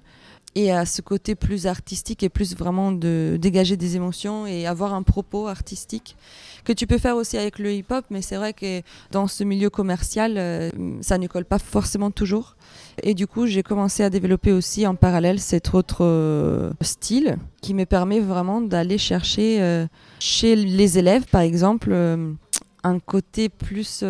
Et 0.56 0.72
à 0.72 0.86
ce 0.86 1.01
côté 1.01 1.36
plus 1.36 1.68
artistique 1.68 2.24
et 2.24 2.29
plus 2.29 2.56
vraiment 2.56 2.91
de 2.91 3.38
dégager 3.39 3.77
des 3.77 3.96
émotions 3.96 4.48
et 4.48 4.65
avoir 4.65 4.94
un 4.94 5.03
propos 5.03 5.48
artistique 5.48 6.15
que 6.63 6.74
tu 6.74 6.88
peux 6.88 6.98
faire 6.98 7.15
aussi 7.15 7.38
avec 7.38 7.60
le 7.60 7.74
hip-hop, 7.74 8.06
mais 8.10 8.22
c'est 8.22 8.36
vrai 8.36 8.53
que 8.53 8.82
dans 9.12 9.27
ce 9.27 9.44
milieu 9.44 9.70
commercial, 9.70 10.36
euh, 10.38 10.70
ça 11.01 11.18
ne 11.18 11.27
colle 11.27 11.46
pas 11.46 11.60
forcément 11.60 12.12
toujours. 12.12 12.56
Et 13.01 13.13
du 13.13 13.27
coup, 13.27 13.48
j'ai 13.48 13.63
commencé 13.63 14.03
à 14.03 14.10
développer 14.10 14.51
aussi 14.51 14.86
en 14.86 14.96
parallèle 14.96 15.39
cet 15.39 15.74
autre 15.74 16.03
euh, 16.03 16.72
style 16.82 17.38
qui 17.62 17.74
me 17.74 17.86
permet 17.86 18.20
vraiment 18.20 18.62
d'aller 18.62 18.98
chercher 18.98 19.62
euh, 19.62 19.88
chez 20.20 20.56
les 20.56 20.98
élèves, 20.98 21.25
par 21.25 21.41
exemple, 21.41 21.91
un 22.84 23.00
côté 23.00 23.50
plus 23.50 24.03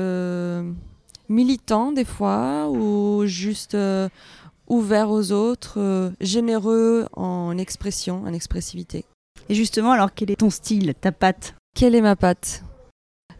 militant 1.29 1.91
des 1.91 2.05
fois 2.05 2.67
ou 2.69 3.24
juste 3.25 3.77
ouvert 4.69 5.09
aux 5.09 5.31
autres, 5.31 6.11
généreux 6.21 7.07
en 7.13 7.57
expression, 7.57 8.23
en 8.25 8.33
expressivité. 8.33 9.05
Et 9.49 9.55
justement, 9.55 9.91
alors 9.91 10.13
quel 10.13 10.31
est 10.31 10.38
ton 10.38 10.49
style, 10.49 10.93
ta 10.99 11.11
patte? 11.11 11.55
Quelle 11.75 11.95
est 11.95 12.01
ma 12.01 12.15
patte? 12.15 12.63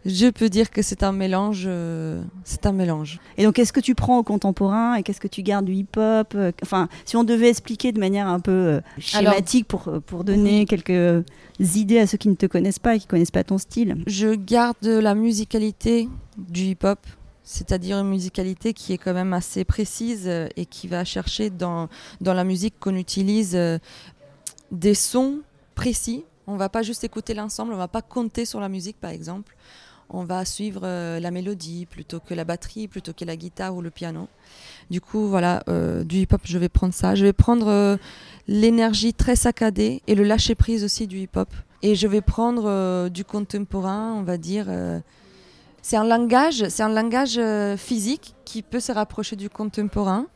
Je 0.06 0.30
peux 0.30 0.48
dire 0.48 0.70
que 0.70 0.80
c'est 0.80 1.02
un 1.02 1.12
mélange. 1.12 1.64
Euh, 1.66 2.22
c'est 2.44 2.64
un 2.64 2.72
mélange. 2.72 3.20
Et 3.36 3.44
donc, 3.44 3.56
qu'est-ce 3.56 3.72
que 3.72 3.80
tu 3.80 3.94
prends 3.94 4.18
au 4.18 4.22
contemporain 4.22 4.94
et 4.94 5.02
qu'est-ce 5.02 5.20
que 5.20 5.28
tu 5.28 5.42
gardes 5.42 5.66
du 5.66 5.74
hip-hop? 5.74 6.32
Euh, 6.34 6.52
Enfin, 6.62 6.88
si 7.04 7.16
on 7.16 7.24
devait 7.24 7.50
expliquer 7.50 7.92
de 7.92 8.00
manière 8.00 8.26
un 8.26 8.40
peu 8.40 8.50
euh, 8.50 8.80
schématique 8.98 9.68
pour, 9.68 9.90
pour 10.06 10.24
donner 10.24 10.64
quelques 10.64 11.24
idées 11.58 11.98
à 11.98 12.06
ceux 12.06 12.16
qui 12.16 12.28
ne 12.28 12.34
te 12.34 12.46
connaissent 12.46 12.78
pas 12.78 12.94
et 12.94 12.98
qui 12.98 13.06
ne 13.06 13.10
connaissent 13.10 13.30
pas 13.30 13.44
ton 13.44 13.58
style. 13.58 13.96
Je 14.06 14.34
garde 14.34 14.86
la 14.86 15.14
musicalité 15.14 16.08
du 16.38 16.62
hip-hop, 16.62 17.00
c'est-à-dire 17.50 17.98
une 17.98 18.08
musicalité 18.08 18.72
qui 18.72 18.92
est 18.92 18.98
quand 18.98 19.14
même 19.14 19.32
assez 19.32 19.64
précise 19.64 20.28
et 20.28 20.66
qui 20.66 20.88
va 20.88 21.04
chercher 21.04 21.50
dans, 21.50 21.88
dans 22.20 22.34
la 22.34 22.44
musique 22.44 22.74
qu'on 22.80 22.96
utilise 22.96 23.58
des 24.70 24.94
sons 24.94 25.40
précis 25.74 26.24
on 26.50 26.56
va 26.56 26.68
pas 26.68 26.82
juste 26.82 27.04
écouter 27.04 27.32
l'ensemble, 27.32 27.72
on 27.72 27.76
va 27.76 27.88
pas 27.88 28.02
compter 28.02 28.44
sur 28.44 28.60
la 28.60 28.68
musique 28.68 28.98
par 29.00 29.10
exemple. 29.10 29.56
On 30.12 30.24
va 30.24 30.44
suivre 30.44 30.80
euh, 30.82 31.20
la 31.20 31.30
mélodie 31.30 31.86
plutôt 31.86 32.18
que 32.18 32.34
la 32.34 32.44
batterie, 32.44 32.88
plutôt 32.88 33.12
que 33.12 33.24
la 33.24 33.36
guitare 33.36 33.76
ou 33.76 33.80
le 33.80 33.90
piano. 33.90 34.26
Du 34.90 35.00
coup, 35.00 35.28
voilà, 35.28 35.62
euh, 35.68 36.02
du 36.02 36.16
hip-hop, 36.16 36.40
je 36.42 36.58
vais 36.58 36.68
prendre 36.68 36.92
ça. 36.92 37.14
Je 37.14 37.24
vais 37.24 37.32
prendre 37.32 37.68
euh, 37.68 37.96
l'énergie 38.48 39.14
très 39.14 39.36
saccadée 39.36 40.02
et 40.08 40.16
le 40.16 40.24
lâcher 40.24 40.56
prise 40.56 40.82
aussi 40.82 41.06
du 41.06 41.18
hip-hop. 41.18 41.48
Et 41.82 41.94
je 41.94 42.08
vais 42.08 42.20
prendre 42.20 43.08
du 43.08 43.24
contemporain, 43.24 44.12
on 44.14 44.22
va 44.22 44.36
dire. 44.36 44.66
C'est 45.82 45.96
un 45.96 46.04
langage, 46.04 46.68
c'est 46.68 46.82
un 46.82 46.88
langage 46.88 47.40
physique 47.76 48.34
qui 48.44 48.62
peut 48.62 48.80
se 48.80 48.92
rapprocher 48.92 49.36
du 49.36 49.48
contemporain. 49.48 50.26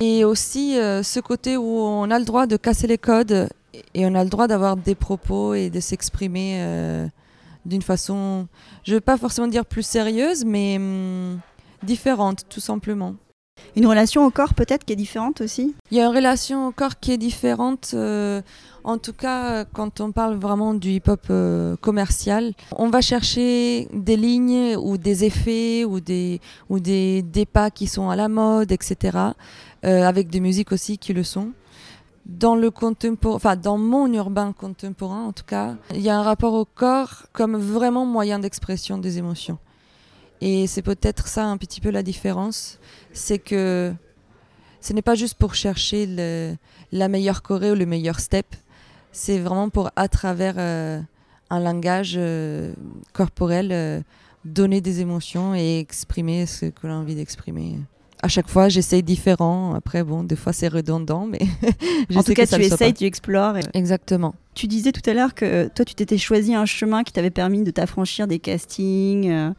Et 0.00 0.24
aussi 0.24 0.74
ce 0.74 1.20
côté 1.20 1.56
où 1.56 1.64
on 1.64 2.10
a 2.10 2.18
le 2.18 2.24
droit 2.24 2.46
de 2.46 2.56
casser 2.56 2.86
les 2.86 2.98
codes 2.98 3.48
et 3.94 4.06
on 4.06 4.14
a 4.14 4.24
le 4.24 4.30
droit 4.30 4.46
d'avoir 4.46 4.76
des 4.76 4.94
propos 4.94 5.54
et 5.54 5.70
de 5.70 5.80
s'exprimer 5.80 6.58
euh, 6.60 7.06
d'une 7.64 7.82
façon, 7.82 8.46
je 8.84 8.92
ne 8.92 8.96
veux 8.96 9.00
pas 9.00 9.16
forcément 9.16 9.48
dire 9.48 9.64
plus 9.64 9.82
sérieuse, 9.82 10.44
mais 10.44 10.76
hum, 10.76 11.40
différente, 11.82 12.44
tout 12.48 12.60
simplement. 12.60 13.14
Une 13.76 13.86
relation 13.88 14.24
au 14.24 14.30
corps 14.30 14.54
peut-être 14.54 14.84
qui 14.84 14.92
est 14.92 14.96
différente 14.96 15.40
aussi? 15.40 15.74
Il 15.90 15.96
y 15.96 16.00
a 16.00 16.04
une 16.04 16.14
relation 16.14 16.68
au 16.68 16.70
corps 16.70 17.00
qui 17.00 17.10
est 17.10 17.16
différente, 17.16 17.90
euh, 17.94 18.40
en 18.84 18.98
tout 18.98 19.12
cas 19.12 19.64
quand 19.64 20.00
on 20.00 20.12
parle 20.12 20.36
vraiment 20.36 20.74
du 20.74 20.90
hip-hop 20.90 21.26
euh, 21.30 21.74
commercial. 21.80 22.52
On 22.76 22.88
va 22.88 23.00
chercher 23.00 23.88
des 23.92 24.16
lignes 24.16 24.76
ou 24.76 24.96
des 24.96 25.24
effets 25.24 25.84
ou 25.84 25.98
des, 25.98 26.40
ou 26.68 26.78
des, 26.78 27.22
des 27.22 27.46
pas 27.46 27.72
qui 27.72 27.88
sont 27.88 28.10
à 28.10 28.16
la 28.16 28.28
mode, 28.28 28.70
etc. 28.70 29.18
avec 29.82 30.30
des 30.30 30.40
musiques 30.40 30.70
aussi 30.72 30.96
qui 30.96 31.12
le 31.12 31.24
sont 31.24 31.50
dans 32.26 32.56
le 32.56 32.70
enfin 33.26 33.54
dans 33.54 33.76
mon 33.76 34.10
urbain 34.10 34.52
contemporain 34.52 35.24
en 35.26 35.32
tout 35.32 35.44
cas, 35.44 35.74
il 35.92 36.00
y 36.00 36.08
a 36.08 36.16
un 36.16 36.22
rapport 36.22 36.54
au 36.54 36.64
corps 36.64 37.24
comme 37.34 37.56
vraiment 37.56 38.06
moyen 38.06 38.38
d'expression 38.38 38.96
des 38.96 39.18
émotions. 39.18 39.58
Et 40.44 40.66
c'est 40.66 40.82
peut-être 40.82 41.26
ça 41.26 41.46
un 41.46 41.56
petit 41.56 41.80
peu 41.80 41.88
la 41.88 42.02
différence, 42.02 42.78
c'est 43.14 43.38
que 43.38 43.94
ce 44.82 44.92
n'est 44.92 45.00
pas 45.00 45.14
juste 45.14 45.36
pour 45.36 45.54
chercher 45.54 46.04
le, 46.06 46.54
la 46.92 47.08
meilleure 47.08 47.42
choré 47.42 47.70
ou 47.70 47.74
le 47.74 47.86
meilleur 47.86 48.20
step, 48.20 48.44
c'est 49.10 49.38
vraiment 49.38 49.70
pour 49.70 49.90
à 49.96 50.06
travers 50.06 50.56
euh, 50.58 51.00
un 51.48 51.60
langage 51.60 52.16
euh, 52.18 52.74
corporel 53.14 53.70
euh, 53.72 54.02
donner 54.44 54.82
des 54.82 55.00
émotions 55.00 55.54
et 55.54 55.78
exprimer 55.78 56.44
ce 56.44 56.66
que 56.66 56.86
l'on 56.86 56.92
a 56.92 56.96
envie 56.96 57.14
d'exprimer 57.14 57.78
à 58.22 58.28
chaque 58.28 58.48
fois, 58.48 58.70
j'essaye 58.70 59.02
différent. 59.02 59.74
Après, 59.74 60.02
bon, 60.02 60.24
des 60.24 60.34
fois, 60.34 60.54
c'est 60.54 60.68
redondant, 60.68 61.26
mais 61.26 61.40
en 62.16 62.22
tout 62.22 62.32
cas, 62.32 62.46
tu 62.46 62.54
essayes, 62.54 62.94
tu 62.94 63.04
explores. 63.04 63.58
Exactement. 63.74 64.34
Tu 64.54 64.68
disais 64.68 64.92
tout 64.92 65.08
à 65.10 65.14
l'heure 65.14 65.34
que 65.34 65.68
toi, 65.68 65.84
tu 65.84 65.94
t'étais 65.94 66.16
choisi 66.16 66.54
un 66.54 66.64
chemin 66.64 67.02
qui 67.02 67.12
t'avait 67.12 67.30
permis 67.30 67.62
de 67.64 67.70
t'affranchir 67.72 68.28
des 68.28 68.38
castings, 68.38 69.28
euh, 69.28 69.50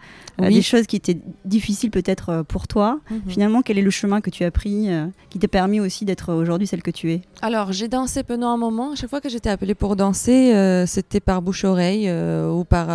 euh, 0.41 0.49
des 0.49 0.61
choses 0.61 0.87
qui 0.87 0.95
étaient 0.95 1.17
difficiles 1.43 1.91
peut-être 1.91 2.29
euh, 2.29 2.43
pour 2.43 2.67
toi. 2.67 2.99
Mhm. 3.11 3.21
Finalement, 3.27 3.61
quel 3.61 3.77
est 3.77 3.81
le 3.81 3.89
chemin 3.89 4.21
que 4.21 4.29
tu 4.29 4.45
as 4.45 4.51
pris 4.51 4.87
qui 5.29 5.39
t'a 5.39 5.47
permis 5.47 5.79
aussi 5.81 6.05
d'être 6.05 6.33
aujourd'hui 6.33 6.67
celle 6.67 6.81
que 6.81 6.91
tu 6.91 7.11
es? 7.11 7.21
Alors, 7.41 7.73
j'ai 7.73 7.89
dansé 7.89 8.23
pendant 8.23 8.49
un 8.49 8.57
moment. 8.57 8.95
Chaque 8.95 9.09
fois 9.09 9.19
que 9.19 9.29
j'étais 9.29 9.49
appelée 9.49 9.75
pour 9.75 9.97
danser, 9.97 10.53
c'était 10.87 11.19
par 11.19 11.41
bouche-oreille 11.41 12.09
ou 12.11 12.63
par 12.63 12.87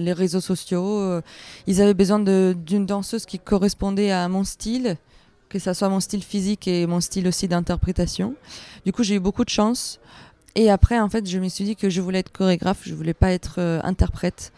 les 0.00 0.12
réseaux 0.12 0.40
sociaux. 0.40 1.20
ils 1.66 1.80
avaient 1.80 1.94
besoin 1.94 2.18
d'une 2.18 2.84
danseuse 2.84 3.24
qui 3.24 3.38
correspondait 3.38 4.10
à 4.10 4.28
mon 4.28 4.44
style 4.44 4.96
que 5.48 5.58
ça 5.58 5.74
soit 5.74 5.88
mon 5.88 6.00
style 6.00 6.22
physique 6.22 6.66
et 6.68 6.86
mon 6.86 7.00
style 7.00 7.28
aussi 7.28 7.48
d'interprétation. 7.48 8.34
Du 8.84 8.92
coup, 8.92 9.02
j'ai 9.02 9.14
eu 9.14 9.20
beaucoup 9.20 9.44
de 9.44 9.50
chance. 9.50 10.00
Et 10.56 10.70
après, 10.70 10.98
en 10.98 11.10
fait, 11.10 11.28
je 11.28 11.38
me 11.38 11.48
suis 11.48 11.64
dit 11.64 11.76
que 11.76 11.90
je 11.90 12.00
voulais 12.00 12.20
être 12.20 12.32
chorégraphe, 12.32 12.80
je 12.82 12.94
voulais 12.94 13.14
pas 13.14 13.30
être 13.30 13.56
euh, 13.58 13.78
interprète. 13.84 14.52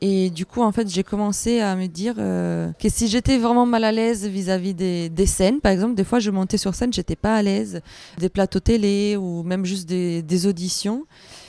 Et 0.00 0.30
du 0.30 0.46
coup, 0.46 0.62
en 0.62 0.72
fait, 0.72 0.88
j'ai 0.88 1.04
commencé 1.04 1.60
à 1.60 1.76
me 1.76 1.86
dire 1.86 2.14
euh, 2.18 2.72
que 2.80 2.88
si 2.88 3.06
j'étais 3.06 3.38
vraiment 3.38 3.66
mal 3.66 3.84
à 3.84 3.92
l'aise 3.92 4.26
vis-à-vis 4.26 4.74
des, 4.74 5.26
scènes, 5.26 5.60
par 5.60 5.70
exemple, 5.70 5.94
des 5.94 6.04
fois, 6.04 6.18
je 6.18 6.30
montais 6.30 6.56
sur 6.56 6.74
scène, 6.74 6.92
j'étais 6.92 7.14
pas 7.16 7.36
à 7.36 7.42
l'aise, 7.42 7.82
des 8.18 8.30
plateaux 8.30 8.58
télé 8.58 9.16
ou 9.16 9.42
même 9.44 9.64
juste 9.64 9.88
des, 9.88 10.22
des 10.22 10.46
auditions. 10.46 11.04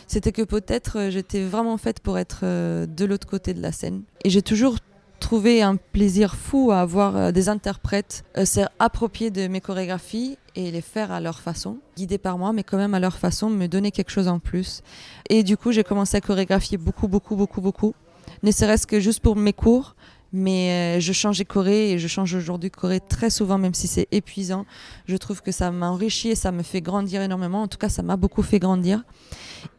C'était 0.05 0.33
que 0.33 0.43
peut-être 0.43 0.99
euh, 0.99 1.09
j'étais 1.09 1.41
vraiment 1.41 1.77
faite 1.77 2.01
pour 2.01 2.19
être 2.19 2.43
de 2.43 3.05
l'autre 3.05 3.25
côté 3.25 3.53
de 3.53 3.61
la 3.61 3.71
scène. 3.71 4.03
Et 4.25 4.29
j'ai 4.29 4.41
toujours 4.41 4.75
trouvé 5.23 5.61
un 5.61 5.77
plaisir 5.77 6.35
fou 6.35 6.71
à 6.71 6.81
avoir 6.81 7.15
euh, 7.15 7.31
des 7.31 7.47
interprètes 7.47 8.25
euh, 8.37 8.43
s'approprier 8.43 9.31
de 9.31 9.47
mes 9.47 9.61
chorégraphies 9.61 10.37
et 10.53 10.69
les 10.69 10.81
faire 10.81 11.13
à 11.13 11.21
leur 11.21 11.39
façon, 11.39 11.77
guidés 11.95 12.17
par 12.17 12.37
moi, 12.37 12.51
mais 12.51 12.63
quand 12.63 12.75
même 12.75 12.93
à 12.93 12.99
leur 12.99 13.17
façon, 13.17 13.49
me 13.49 13.67
donner 13.67 13.91
quelque 13.91 14.11
chose 14.11 14.27
en 14.27 14.39
plus. 14.39 14.81
Et 15.29 15.43
du 15.43 15.55
coup, 15.55 15.71
j'ai 15.71 15.85
commencé 15.85 16.17
à 16.17 16.21
chorégraphier 16.21 16.77
beaucoup, 16.77 17.07
beaucoup, 17.07 17.37
beaucoup, 17.37 17.61
beaucoup. 17.61 17.95
Ne 18.43 18.51
serait-ce 18.51 18.85
que 18.85 18.99
juste 18.99 19.21
pour 19.21 19.37
mes 19.37 19.53
cours, 19.53 19.95
mais 20.33 20.97
euh, 20.97 20.99
je 20.99 21.13
changeais 21.13 21.45
choré 21.45 21.91
et 21.91 21.99
je 21.99 22.07
change 22.09 22.35
aujourd'hui 22.35 22.69
choré 22.69 22.99
très 22.99 23.29
souvent, 23.29 23.57
même 23.57 23.73
si 23.73 23.87
c'est 23.87 24.09
épuisant. 24.11 24.65
Je 25.05 25.15
trouve 25.15 25.41
que 25.41 25.53
ça 25.53 25.71
m'a 25.71 25.89
enrichi 25.89 26.31
et 26.31 26.35
ça 26.35 26.51
me 26.51 26.63
fait 26.63 26.81
grandir 26.81 27.21
énormément. 27.21 27.61
En 27.61 27.69
tout 27.69 27.77
cas, 27.77 27.89
ça 27.89 28.03
m'a 28.03 28.17
beaucoup 28.17 28.43
fait 28.43 28.59
grandir. 28.59 29.05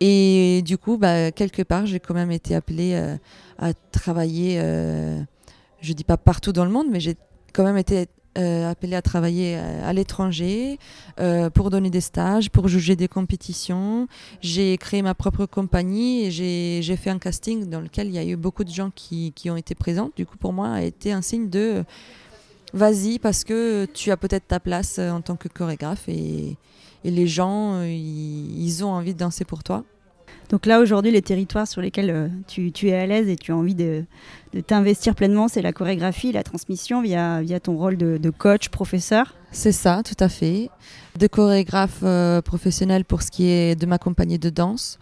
Et 0.00 0.62
du 0.64 0.78
coup, 0.78 0.96
bah, 0.96 1.32
quelque 1.32 1.60
part, 1.62 1.84
j'ai 1.84 2.00
quand 2.00 2.14
même 2.14 2.30
été 2.30 2.54
appelée 2.54 2.94
à 3.58 3.74
travailler 3.92 4.58
je 5.84 5.92
dis 5.92 6.04
pas 6.04 6.16
partout 6.16 6.52
dans 6.52 6.64
le 6.64 6.70
monde, 6.70 6.86
mais 6.90 7.00
j'ai 7.00 7.16
quand 7.52 7.64
même 7.64 7.76
été 7.76 8.08
euh, 8.36 8.68
appelée 8.68 8.96
à 8.96 9.02
travailler 9.02 9.56
euh, 9.56 9.88
à, 9.88 9.92
l'étranger 9.92 10.80
euh, 11.20 11.50
pour 11.50 11.70
donner 11.70 11.88
des 11.88 12.00
stages, 12.00 12.50
pour 12.50 12.66
juger 12.66 12.96
des 12.96 13.06
compétitions. 13.06 14.08
J'ai 14.40 14.76
créé 14.76 15.02
ma 15.02 15.14
propre 15.14 15.46
compagnie 15.46 16.24
et 16.24 16.30
j'ai 16.82 16.96
fait 16.96 17.10
un 17.10 17.20
casting 17.20 17.70
dans 17.70 17.80
lequel 17.80 18.08
il 18.08 18.14
y 18.14 18.18
a 18.18 18.24
eu 18.24 18.34
beaucoup 18.34 18.64
de 18.64 18.70
gens 18.70 18.90
qui, 18.92 19.32
ont 19.48 19.56
été 19.56 19.76
présents. 19.76 20.10
Du 20.16 20.26
coup, 20.26 20.36
pour 20.36 20.52
moi, 20.52 20.68
a 20.68 20.82
été 20.82 21.12
un 21.12 21.22
signe 21.22 21.48
de 21.48 21.84
vas-y 22.72 23.20
parce 23.20 23.44
que 23.44 23.86
tu 23.94 24.10
as 24.10 24.16
peut-être 24.16 24.48
ta 24.48 24.58
place 24.58 24.98
en 24.98 25.20
tant 25.20 25.36
que 25.36 25.46
chorégraphe 25.46 26.08
et 26.08 26.56
les 27.04 27.26
gens, 27.28 27.82
ils 27.82 28.84
ont 28.84 28.90
envie 28.90 29.14
de 29.14 29.18
danser 29.18 29.44
pour 29.44 29.62
toi. 29.62 29.84
Donc 30.50 30.66
là, 30.66 30.80
aujourd'hui, 30.80 31.10
les 31.10 31.22
territoires 31.22 31.66
sur 31.66 31.80
lesquels 31.80 32.10
euh, 32.10 32.28
tu, 32.46 32.88
es 32.88 32.94
à 32.94 33.06
l'aise 33.06 33.28
et 33.28 33.36
tu 33.36 33.52
as 33.52 33.56
envie 33.56 33.74
de, 33.74 34.04
t'investir 34.66 35.14
pleinement, 35.14 35.48
c'est 35.48 35.62
la 35.62 35.72
chorégraphie, 35.72 36.32
la 36.32 36.42
transmission 36.42 37.02
via, 37.02 37.42
ton 37.62 37.76
rôle 37.76 37.96
de, 37.96 38.30
coach, 38.30 38.68
professeur. 38.68 39.34
C'est 39.50 39.72
ça, 39.72 40.02
tout 40.04 40.22
à 40.22 40.28
fait. 40.28 40.68
De 41.18 41.26
chorégraphe 41.26 42.00
euh, 42.02 42.42
professionnel 42.42 43.04
pour 43.04 43.22
ce 43.22 43.30
qui 43.30 43.48
est 43.48 43.78
de 43.78 43.86
ma 43.86 43.98
compagnie 43.98 44.38
de 44.38 44.50
danse 44.50 44.98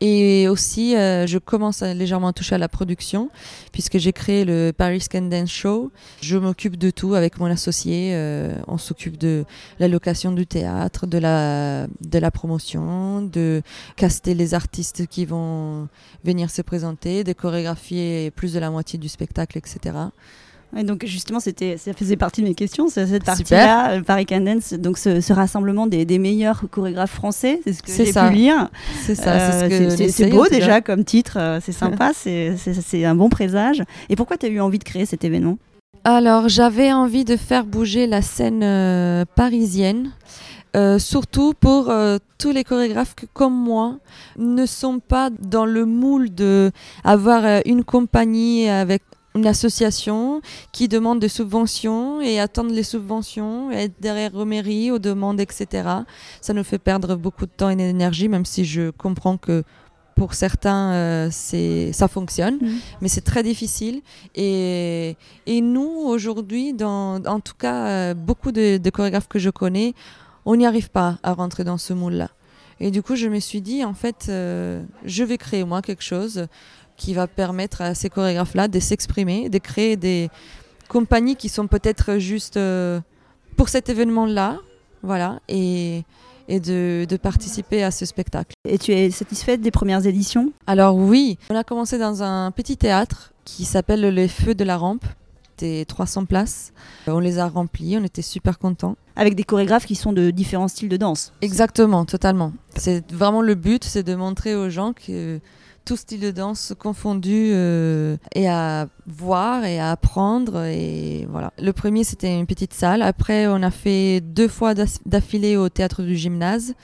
et 0.00 0.48
aussi, 0.48 0.96
euh, 0.96 1.26
je 1.26 1.36
commence 1.36 1.82
à 1.82 1.92
légèrement 1.92 2.32
toucher 2.32 2.54
à 2.54 2.58
la 2.58 2.68
production, 2.68 3.28
puisque 3.70 3.98
j'ai 3.98 4.14
créé 4.14 4.46
le 4.46 4.72
Paris 4.76 5.04
Can 5.10 5.22
Dance 5.22 5.50
Show. 5.50 5.92
Je 6.22 6.38
m'occupe 6.38 6.76
de 6.76 6.90
tout 6.90 7.14
avec 7.14 7.38
mon 7.38 7.46
associé. 7.46 8.12
Euh, 8.14 8.56
on 8.66 8.78
s'occupe 8.78 9.18
de 9.18 9.44
la 9.78 9.88
location 9.88 10.32
du 10.32 10.46
théâtre, 10.46 11.06
de 11.06 11.18
la, 11.18 11.86
de 11.86 12.18
la 12.18 12.30
promotion, 12.30 13.20
de 13.20 13.60
caster 13.96 14.32
les 14.32 14.54
artistes 14.54 15.06
qui 15.06 15.26
vont 15.26 15.88
venir 16.24 16.50
se 16.50 16.62
présenter, 16.62 17.22
de 17.22 17.34
chorégraphier 17.34 18.30
plus 18.30 18.54
de 18.54 18.58
la 18.58 18.70
moitié 18.70 18.98
du 18.98 19.08
spectacle, 19.08 19.58
etc. 19.58 19.92
Et 20.76 20.84
donc 20.84 21.04
justement, 21.04 21.40
c'était, 21.40 21.76
ça 21.76 21.92
faisait 21.92 22.16
partie 22.16 22.42
de 22.42 22.46
mes 22.46 22.54
questions, 22.54 22.88
cette 22.88 23.24
partie-là, 23.24 23.92
euh, 23.92 24.02
Paris 24.02 24.26
Candence, 24.26 24.72
donc 24.74 24.98
ce, 24.98 25.32
rassemblement 25.32 25.86
des, 25.86 26.18
meilleurs 26.18 26.64
chorégraphes 26.70 27.14
français, 27.14 27.60
c'est 27.64 27.72
ce 27.72 27.82
que 27.82 27.92
j'ai 27.92 28.12
pu 28.12 28.34
lire. 28.34 28.68
C'est 29.02 29.14
ça, 29.14 29.68
c'est, 29.68 30.30
beau 30.30 30.46
déjà 30.46 30.80
comme 30.80 31.04
titre, 31.04 31.58
c'est 31.62 31.72
sympa, 31.72 32.12
c'est, 32.14 33.04
un 33.04 33.14
bon 33.14 33.28
présage. 33.28 33.82
Et 34.08 34.16
pourquoi 34.16 34.36
tu 34.36 34.46
as 34.46 34.48
eu 34.48 34.60
envie 34.60 34.78
de 34.78 34.84
créer 34.84 35.06
cet 35.06 35.24
événement? 35.24 35.58
Alors 36.04 36.48
j'avais 36.48 36.92
envie 36.92 37.24
de 37.24 37.36
faire 37.36 37.64
bouger 37.64 38.06
la 38.06 38.22
scène 38.22 39.26
parisienne. 39.34 40.12
Euh, 40.76 41.00
surtout 41.00 41.52
pour 41.58 41.90
euh, 41.90 42.18
tous 42.38 42.52
les 42.52 42.62
chorégraphes 42.62 43.16
qui, 43.16 43.26
comme 43.32 43.54
moi, 43.54 43.96
ne 44.38 44.66
sont 44.66 45.00
pas 45.00 45.28
dans 45.30 45.66
le 45.66 45.84
moule 45.84 46.32
de 46.32 46.70
avoir 47.02 47.44
euh, 47.44 47.60
une 47.66 47.82
compagnie 47.82 48.68
avec 48.68 49.02
une 49.34 49.46
association 49.46 50.40
qui 50.72 50.88
demande 50.88 51.20
des 51.20 51.28
subventions 51.28 52.20
et 52.20 52.40
attendre 52.40 52.72
les 52.72 52.82
subventions, 52.82 53.70
et 53.70 53.84
être 53.84 54.00
derrière 54.00 54.34
aux 54.34 54.44
mairies, 54.44 54.90
aux 54.90 54.98
demandes, 54.98 55.40
etc. 55.40 55.88
Ça 56.40 56.52
nous 56.52 56.64
fait 56.64 56.78
perdre 56.78 57.16
beaucoup 57.16 57.46
de 57.46 57.50
temps 57.50 57.70
et 57.70 57.76
d'énergie, 57.76 58.28
même 58.28 58.44
si 58.44 58.64
je 58.64 58.90
comprends 58.90 59.36
que 59.36 59.62
pour 60.16 60.34
certains, 60.34 61.30
c'est 61.30 61.92
ça 61.92 62.06
fonctionne, 62.06 62.56
mmh. 62.56 62.68
mais 63.00 63.08
c'est 63.08 63.22
très 63.22 63.42
difficile. 63.42 64.02
Et, 64.34 65.16
et 65.46 65.60
nous, 65.62 65.88
aujourd'hui, 65.88 66.74
en 66.82 67.40
tout 67.42 67.54
cas, 67.58 68.12
beaucoup 68.12 68.52
de, 68.52 68.76
de 68.76 68.90
chorégraphes 68.90 69.28
que 69.28 69.38
je 69.38 69.48
connais, 69.48 69.94
on 70.44 70.56
n'y 70.56 70.66
arrive 70.66 70.90
pas 70.90 71.18
à 71.22 71.32
rentrer 71.32 71.64
dans 71.64 71.78
ce 71.78 71.92
moule-là. 71.92 72.30
Et 72.80 72.90
du 72.90 73.02
coup, 73.02 73.14
je 73.14 73.28
me 73.28 73.40
suis 73.40 73.60
dit, 73.60 73.84
en 73.84 73.92
fait, 73.92 74.26
euh, 74.28 74.82
je 75.04 75.22
vais 75.22 75.36
créer 75.36 75.64
moi 75.64 75.82
quelque 75.82 76.02
chose 76.02 76.46
qui 77.00 77.14
va 77.14 77.26
permettre 77.26 77.80
à 77.80 77.94
ces 77.94 78.10
chorégraphes-là 78.10 78.68
de 78.68 78.78
s'exprimer, 78.78 79.48
de 79.48 79.56
créer 79.56 79.96
des 79.96 80.28
compagnies 80.88 81.34
qui 81.34 81.48
sont 81.48 81.66
peut-être 81.66 82.18
juste 82.18 82.58
euh, 82.58 83.00
pour 83.56 83.70
cet 83.70 83.88
événement-là, 83.88 84.58
voilà, 85.02 85.40
et, 85.48 86.04
de, 86.50 87.06
de, 87.08 87.16
participer 87.16 87.82
à 87.82 87.90
ce 87.90 88.04
spectacle. 88.04 88.52
Et 88.68 88.76
tu 88.76 88.92
es 88.92 89.10
satisfaite 89.10 89.62
des 89.62 89.70
premières 89.70 90.06
éditions? 90.06 90.52
Alors 90.66 90.94
oui, 90.94 91.38
on 91.48 91.56
a 91.56 91.64
commencé 91.64 91.96
dans 91.96 92.22
un 92.22 92.50
petit 92.50 92.76
théâtre 92.76 93.32
qui 93.46 93.64
s'appelle 93.64 94.02
Les 94.02 94.28
Feux 94.28 94.54
de 94.54 94.64
la 94.64 94.76
Rampe. 94.76 95.06
300 95.86 96.24
places. 96.24 96.72
On 97.06 97.18
les 97.18 97.38
a 97.38 97.46
remplies, 97.46 97.98
on 98.00 98.04
était 98.04 98.22
super 98.22 98.58
contents. 98.58 98.96
Avec 99.14 99.34
des 99.34 99.44
chorégraphes 99.44 99.84
qui 99.84 99.94
sont 99.94 100.14
de 100.14 100.30
différents 100.30 100.68
styles 100.68 100.88
de 100.88 100.96
danse. 100.96 101.34
Exactement, 101.42 102.06
totalement. 102.06 102.54
C'est 102.76 103.12
vraiment 103.12 103.42
le 103.42 103.54
but, 103.54 103.84
c'est 103.84 104.02
de 104.02 104.14
montrer 104.14 104.56
aux 104.56 104.70
gens 104.70 104.94
que 104.94 105.38
tout 105.90 105.96
style 105.96 106.20
de 106.20 106.30
danse 106.30 106.72
confondu 106.78 107.50
euh, 107.52 108.16
est 108.36 108.46
à 108.46 108.86
voir 109.08 109.64
et 109.64 109.80
à 109.80 109.90
apprendre 109.90 110.62
et 110.62 111.26
voilà. 111.28 111.52
Le 111.58 111.72
premier 111.72 112.04
c'était 112.04 112.38
une 112.38 112.46
petite 112.46 112.74
salle. 112.74 113.02
Après 113.02 113.48
on 113.48 113.60
a 113.64 113.72
fait 113.72 114.20
deux 114.20 114.46
fois 114.46 114.72
d'affilée 115.04 115.56
au 115.56 115.68
théâtre 115.68 116.04
du 116.04 116.14
gymnase, 116.14 116.74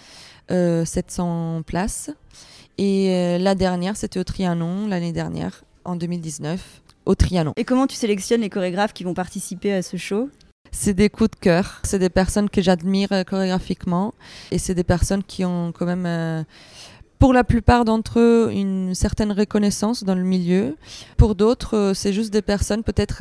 700 0.48 0.50
euh, 0.50 1.62
places. 1.62 2.10
Et 2.78 3.14
euh, 3.14 3.38
la 3.38 3.54
dernière 3.54 3.96
c'était 3.96 4.18
au 4.18 4.24
Trianon 4.24 4.88
l'année 4.88 5.12
dernière 5.12 5.62
en 5.84 5.94
2019 5.94 6.82
au 7.04 7.14
Trianon. 7.14 7.52
Et 7.54 7.62
comment 7.62 7.86
tu 7.86 7.94
sélectionnes 7.94 8.40
les 8.40 8.50
chorégraphes 8.50 8.92
qui 8.92 9.04
vont 9.04 9.14
participer 9.14 9.72
à 9.72 9.82
ce 9.82 9.96
show? 9.96 10.30
C'est 10.72 10.94
des 10.94 11.10
coups 11.10 11.30
de 11.30 11.36
cœur. 11.36 11.80
C'est 11.84 12.00
des 12.00 12.10
personnes 12.10 12.50
que 12.50 12.60
j'admire 12.60 13.10
chorégraphiquement. 13.24 14.14
Et 14.50 14.58
c'est 14.58 14.74
des 14.74 14.82
personnes 14.82 15.22
qui 15.22 15.44
ont 15.44 15.70
quand 15.70 15.86
même, 15.86 16.44
pour 17.26 17.32
la 17.32 17.42
plupart 17.42 17.84
d'entre 17.84 18.20
eux, 18.20 18.50
une 18.52 18.94
certaine 18.94 19.32
reconnaissance 19.32 20.04
dans 20.04 20.14
le 20.14 20.22
milieu. 20.22 20.76
Pour 21.16 21.34
d'autres, 21.34 21.76
euh, 21.76 21.92
c'est 21.92 22.12
juste 22.12 22.32
des 22.32 22.40
personnes 22.40 22.84
peut-être 22.84 23.18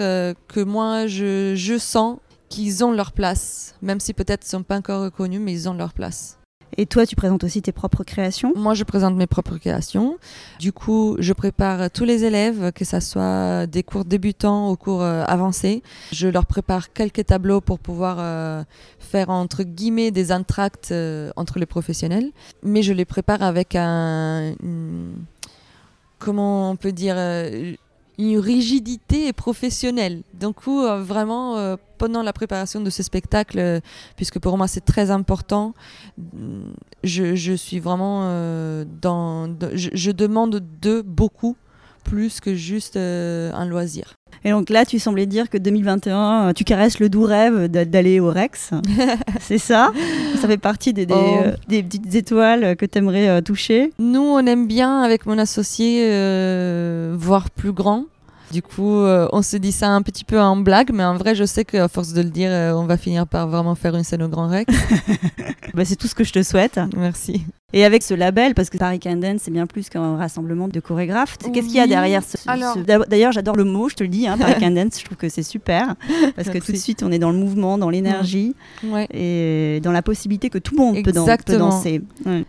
que 0.48 0.64
moi, 0.64 1.08
je 1.08 1.76
sens 1.80 2.20
qu'ils 2.48 2.86
ont 2.86 2.92
leur 2.92 3.14
place. 3.14 3.74
Même 3.82 4.00
si 4.00 4.14
peut-être 4.14 4.44
ils 4.44 4.50
ne 4.50 4.60
sont 4.60 4.64
pas 4.64 4.78
encore 4.78 5.02
reconnus, 5.02 5.42
mais 5.42 5.54
ils 5.54 5.68
ont 5.68 5.74
leur 5.74 5.92
place. 5.92 6.38
Et 6.78 6.86
toi, 6.86 7.06
tu 7.06 7.16
présentes 7.16 7.44
aussi 7.44 7.62
tes 7.62 7.72
propres 7.72 8.04
créations? 8.04 8.52
Moi, 8.56 8.74
je 8.74 8.84
présente 8.84 9.16
mes 9.16 9.28
propres 9.28 9.58
créations. 9.58 10.18
Du 10.60 10.74
coup, 10.74 11.16
je 11.20 11.32
prépare 11.34 11.90
tous 11.90 12.04
les 12.04 12.26
élèves, 12.26 12.72
que 12.74 12.84
ce 12.84 13.00
soit 13.00 13.66
des 13.68 13.84
cours 13.84 14.06
débutants 14.06 14.72
ou 14.72 14.76
cours 14.76 15.02
euh, 15.02 15.24
avancés. 15.26 15.84
Je 16.12 16.28
leur 16.28 16.46
prépare 16.46 16.92
quelques 16.92 17.26
tableaux 17.26 17.62
pour 17.62 17.80
pouvoir 17.80 18.18
euh, 18.20 18.64
faire, 19.00 19.30
entre 19.30 19.64
guillemets, 19.64 20.12
des 20.12 20.32
entractes 20.32 20.90
euh, 20.92 21.32
entre 21.36 21.60
les 21.60 21.66
professionnels. 21.66 22.32
Mais 22.64 22.84
je 22.84 22.92
les 22.94 23.06
prépare 23.06 23.42
avec 23.42 23.76
un... 23.76 24.56
comment 26.20 26.72
on 26.72 26.76
peut 26.76 26.92
dire 26.92 27.16
une 28.18 28.40
rigidité 28.40 29.34
professionnelle. 29.34 30.24
Donc, 30.34 30.68
euh, 30.68 31.02
vraiment, 31.02 31.58
euh, 31.58 31.76
pendant 31.98 32.22
la 32.24 32.34
préparation 32.34 32.82
de 32.82 32.90
ce 32.90 33.04
spectacle, 33.04 33.60
euh, 33.60 33.80
puisque 34.16 34.40
pour 34.40 34.58
moi 34.58 34.68
c'est 34.68 34.86
très 34.86 35.12
important, 35.12 35.74
je, 37.04 37.36
je 37.36 37.54
suis 37.54 37.80
vraiment 37.80 38.22
dans. 39.02 39.56
je, 39.74 39.90
je, 39.94 40.12
demande 40.12 40.62
de 40.82 41.02
beaucoup 41.02 41.56
plus 42.06 42.40
que 42.40 42.56
juste 42.56 42.96
un 42.96 43.66
loisir. 43.66 44.16
Et 44.44 44.52
donc 44.52 44.70
là, 44.70 44.86
tu 44.86 45.00
semblais 45.00 45.26
dire 45.26 45.50
que 45.50 45.58
2021, 45.58 46.54
tu 46.54 46.64
caresses 46.64 47.00
le 47.00 47.10
doux 47.10 47.24
rêve 47.24 47.68
d'aller 47.68 48.20
au 48.20 48.30
Rex. 48.30 48.72
c'est 49.42 49.58
ça? 49.58 49.92
Ça 50.40 50.48
fait 50.48 50.58
partie 50.58 50.94
des, 50.94 51.06
des, 51.06 51.14
oh. 51.16 51.50
des 51.68 51.82
petites 51.82 52.14
étoiles 52.14 52.76
que 52.76 52.86
tu 52.86 53.00
aimerais 53.00 53.42
toucher? 53.42 53.92
Nous, 53.98 54.22
on 54.22 54.46
aime 54.46 54.68
bien, 54.68 55.02
avec 55.02 55.26
mon 55.26 55.38
associé, 55.38 56.08
voir 57.18 57.50
plus 57.50 57.72
grand. 57.72 58.06
Du 58.52 58.62
coup, 58.62 59.00
euh, 59.00 59.28
on 59.32 59.42
se 59.42 59.58
dit 59.58 59.72
ça 59.72 59.90
un 59.90 60.02
petit 60.02 60.24
peu 60.24 60.40
en 60.40 60.56
blague, 60.56 60.92
mais 60.94 61.04
en 61.04 61.18
vrai, 61.18 61.36
je 61.36 61.44
sais 61.44 61.66
qu'à 61.66 61.88
force 61.88 62.14
de 62.14 62.22
le 62.22 62.30
dire, 62.30 62.52
euh, 62.52 62.74
on 62.74 62.86
va 62.86 62.98
finir 62.98 63.28
par 63.28 63.48
vraiment 63.48 63.76
faire 63.76 63.96
une 63.96 64.04
scène 64.04 64.24
au 64.24 64.30
Grand 64.30 64.48
Rex. 64.48 64.74
bah, 65.74 65.84
c'est 65.84 65.96
tout 65.96 66.08
ce 66.08 66.16
que 66.16 66.24
je 66.24 66.32
te 66.32 66.44
souhaite. 66.44 66.80
Merci. 66.96 67.46
Et 67.74 67.84
avec 67.84 68.04
ce 68.04 68.14
label, 68.14 68.54
parce 68.54 68.70
que 68.70 68.78
Paris 68.78 69.00
Candence, 69.00 69.42
c'est 69.42 69.52
bien 69.52 69.68
plus 69.68 69.90
qu'un 69.90 70.16
rassemblement 70.16 70.70
de 70.70 70.80
chorégraphes. 70.80 71.38
Qu'est-ce 71.40 71.68
qu'il 71.68 71.76
y 71.76 71.80
a 71.82 71.88
derrière 71.88 72.24
ce, 72.24 72.38
D'ailleurs, 73.10 73.34
j'adore 73.34 73.58
le 73.58 73.66
mot, 73.66 73.90
je 73.90 73.96
te 73.96 74.04
le 74.04 74.08
dis, 74.08 74.28
hein, 74.28 74.38
Paris 74.38 74.54
Candence, 74.60 75.00
je 75.00 75.04
trouve 75.04 75.18
que 75.18 75.28
c'est 75.28 75.44
super. 75.44 75.96
Parce 76.38 76.48
que 76.48 76.60
tout 76.60 76.72
de 76.72 76.78
suite, 76.78 77.04
on 77.04 77.12
est 77.12 77.20
dans 77.20 77.32
le 77.32 77.38
mouvement, 77.38 77.78
dans 77.78 77.90
l'énergie 77.90 78.56
et 79.12 79.82
dans 79.84 79.92
la 79.92 80.02
possibilité 80.02 80.50
que 80.50 80.58
tout 80.58 80.76
le 80.76 80.82
monde 80.82 81.04
peut, 81.04 81.12
danser. 81.12 82.02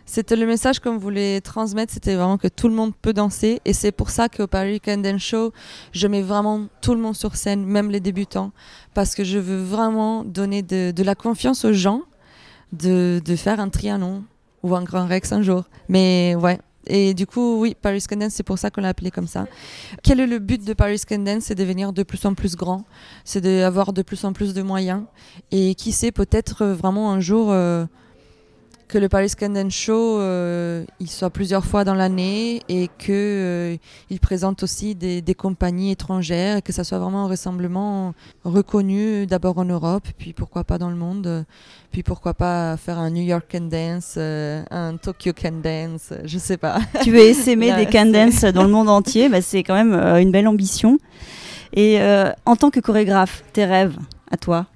C'était 0.04 0.36
le 0.36 0.46
message 0.46 0.78
qu'on 0.78 0.96
voulait 0.96 1.40
transmettre, 1.40 1.92
c'était 1.92 2.14
vraiment 2.14 2.38
que 2.38 2.48
tout 2.48 2.68
le 2.68 2.74
monde 2.74 2.92
peut 2.94 3.12
danser. 3.12 3.60
Et 3.64 3.72
c'est 3.72 3.92
pour 3.92 4.10
ça 4.10 4.28
qu'au 4.28 4.46
Paris 4.46 4.80
Candence 4.80 5.22
Show, 5.22 5.52
je 5.92 6.06
mets 6.06 6.22
vraiment 6.22 6.66
tout 6.82 6.94
le 6.94 7.00
monde 7.00 7.16
sur 7.16 7.34
scène, 7.34 7.64
même 7.64 7.90
les 7.90 8.00
débutants. 8.00 8.52
Parce 8.94 9.16
que 9.16 9.24
je 9.24 9.38
veux 9.38 9.60
vraiment 9.60 10.24
donner 10.24 10.62
de, 10.62 10.92
de 10.92 11.02
la 11.02 11.16
confiance 11.16 11.64
aux 11.64 11.72
gens 11.72 12.02
de, 12.72 13.20
de 13.24 13.36
faire 13.36 13.58
un 13.58 13.70
trianon 13.70 14.22
ou 14.66 14.74
un 14.74 14.82
grand 14.82 15.06
Rex 15.06 15.32
un 15.32 15.42
jour. 15.42 15.64
Mais 15.88 16.34
ouais. 16.34 16.58
Et 16.88 17.14
du 17.14 17.26
coup, 17.26 17.60
oui, 17.60 17.74
Paris 17.80 18.04
Candence, 18.08 18.32
c'est 18.34 18.44
pour 18.44 18.58
ça 18.58 18.70
qu'on 18.70 18.80
l'a 18.80 18.88
appelé 18.88 19.10
comme 19.10 19.26
ça. 19.26 19.46
Quel 20.02 20.20
est 20.20 20.26
le 20.26 20.38
but 20.38 20.64
de 20.64 20.72
Paris 20.72 21.00
Candence 21.08 21.44
C'est 21.44 21.54
de 21.54 21.62
devenir 21.62 21.92
de 21.92 22.02
plus 22.04 22.24
en 22.26 22.34
plus 22.34 22.54
grand, 22.54 22.84
c'est 23.24 23.40
d'avoir 23.40 23.92
de 23.92 24.02
plus 24.02 24.24
en 24.24 24.32
plus 24.32 24.54
de 24.54 24.62
moyens. 24.62 25.02
Et 25.50 25.74
qui 25.74 25.90
sait, 25.90 26.12
peut-être 26.12 26.64
vraiment 26.64 27.12
un 27.12 27.18
jour, 27.18 27.50
euh, 27.50 27.86
que 28.88 28.98
le 28.98 29.08
Paris 29.08 29.28
Scandin 29.28 29.68
Show 29.68 30.20
euh, 30.20 30.84
il 31.00 31.10
soit 31.10 31.30
plusieurs 31.30 31.64
fois 31.64 31.84
dans 31.84 31.94
l'année 31.94 32.62
et 32.68 32.88
que 32.88 33.10
euh, 33.10 33.76
il 34.10 34.20
présente 34.20 34.62
aussi 34.62 34.94
des, 34.94 35.22
des, 35.22 35.34
compagnies 35.34 35.90
étrangères, 35.90 36.62
que 36.62 36.72
ça 36.72 36.84
soit 36.84 36.98
vraiment 36.98 37.24
un 37.24 37.28
rassemblement 37.28 38.14
reconnu 38.44 39.26
d'abord 39.26 39.58
en 39.58 39.64
Europe, 39.64 40.06
puis 40.18 40.32
pourquoi 40.32 40.64
pas 40.64 40.78
dans 40.78 40.90
le 40.90 40.96
monde, 40.96 41.44
puis 41.90 42.02
pourquoi 42.02 42.34
pas 42.34 42.76
faire 42.76 42.98
un 42.98 43.10
New 43.10 43.22
York 43.22 43.46
Can 43.50 43.68
Dance, 43.70 44.14
euh, 44.16 44.62
un 44.70 44.96
Tokyo 44.96 45.32
Can 45.32 45.60
Dance, 45.62 46.12
je 46.24 46.38
sais 46.38 46.56
pas. 46.56 46.78
Tu 47.02 47.10
veux 47.10 47.20
essaimer 47.20 47.74
des 47.74 47.86
Can 47.86 48.06
Dance 48.06 48.44
dans 48.44 48.64
le 48.64 48.70
monde 48.70 48.88
entier, 48.88 49.28
bah, 49.28 49.42
c'est 49.42 49.62
quand 49.62 49.74
même 49.74 49.94
une 50.20 50.30
belle 50.30 50.48
ambition. 50.48 50.98
Et 51.74 51.98
en 52.46 52.56
tant 52.56 52.70
que 52.70 52.80
chorégraphe, 52.80 53.42
tes 53.52 53.64
rêves 53.64 53.98
à 54.30 54.36
toi? 54.36 54.66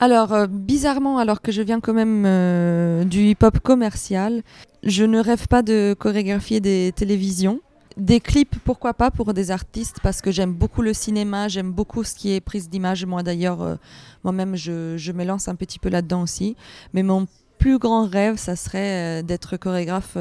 Alors, 0.00 0.32
euh, 0.32 0.46
bizarrement, 0.46 1.18
alors 1.18 1.40
que 1.40 1.52
je 1.52 1.62
viens 1.62 1.80
quand 1.80 1.94
même 1.94 2.24
euh, 2.26 3.04
du 3.04 3.20
hip-hop 3.20 3.60
commercial, 3.60 4.42
je 4.82 5.04
ne 5.04 5.20
rêve 5.20 5.46
pas 5.46 5.62
de 5.62 5.94
chorégraphier 5.98 6.60
des 6.60 6.92
télévisions. 6.94 7.60
Des 7.96 8.18
clips, 8.18 8.56
pourquoi 8.64 8.92
pas, 8.92 9.12
pour 9.12 9.34
des 9.34 9.52
artistes, 9.52 9.98
parce 10.02 10.20
que 10.20 10.32
j'aime 10.32 10.52
beaucoup 10.52 10.82
le 10.82 10.92
cinéma, 10.92 11.46
j'aime 11.46 11.70
beaucoup 11.70 12.02
ce 12.02 12.14
qui 12.16 12.32
est 12.32 12.40
prise 12.40 12.68
d'image. 12.68 13.06
Moi, 13.06 13.22
d'ailleurs, 13.22 13.62
euh, 13.62 13.76
moi-même, 14.24 14.56
je, 14.56 14.96
je, 14.96 15.12
me 15.12 15.24
lance 15.24 15.46
un 15.46 15.54
petit 15.54 15.78
peu 15.78 15.90
là-dedans 15.90 16.22
aussi. 16.22 16.56
Mais 16.92 17.04
mon 17.04 17.28
plus 17.58 17.78
grand 17.78 18.08
rêve, 18.08 18.36
ça 18.36 18.56
serait 18.56 19.22
d'être 19.22 19.56
chorégraphe 19.56 20.18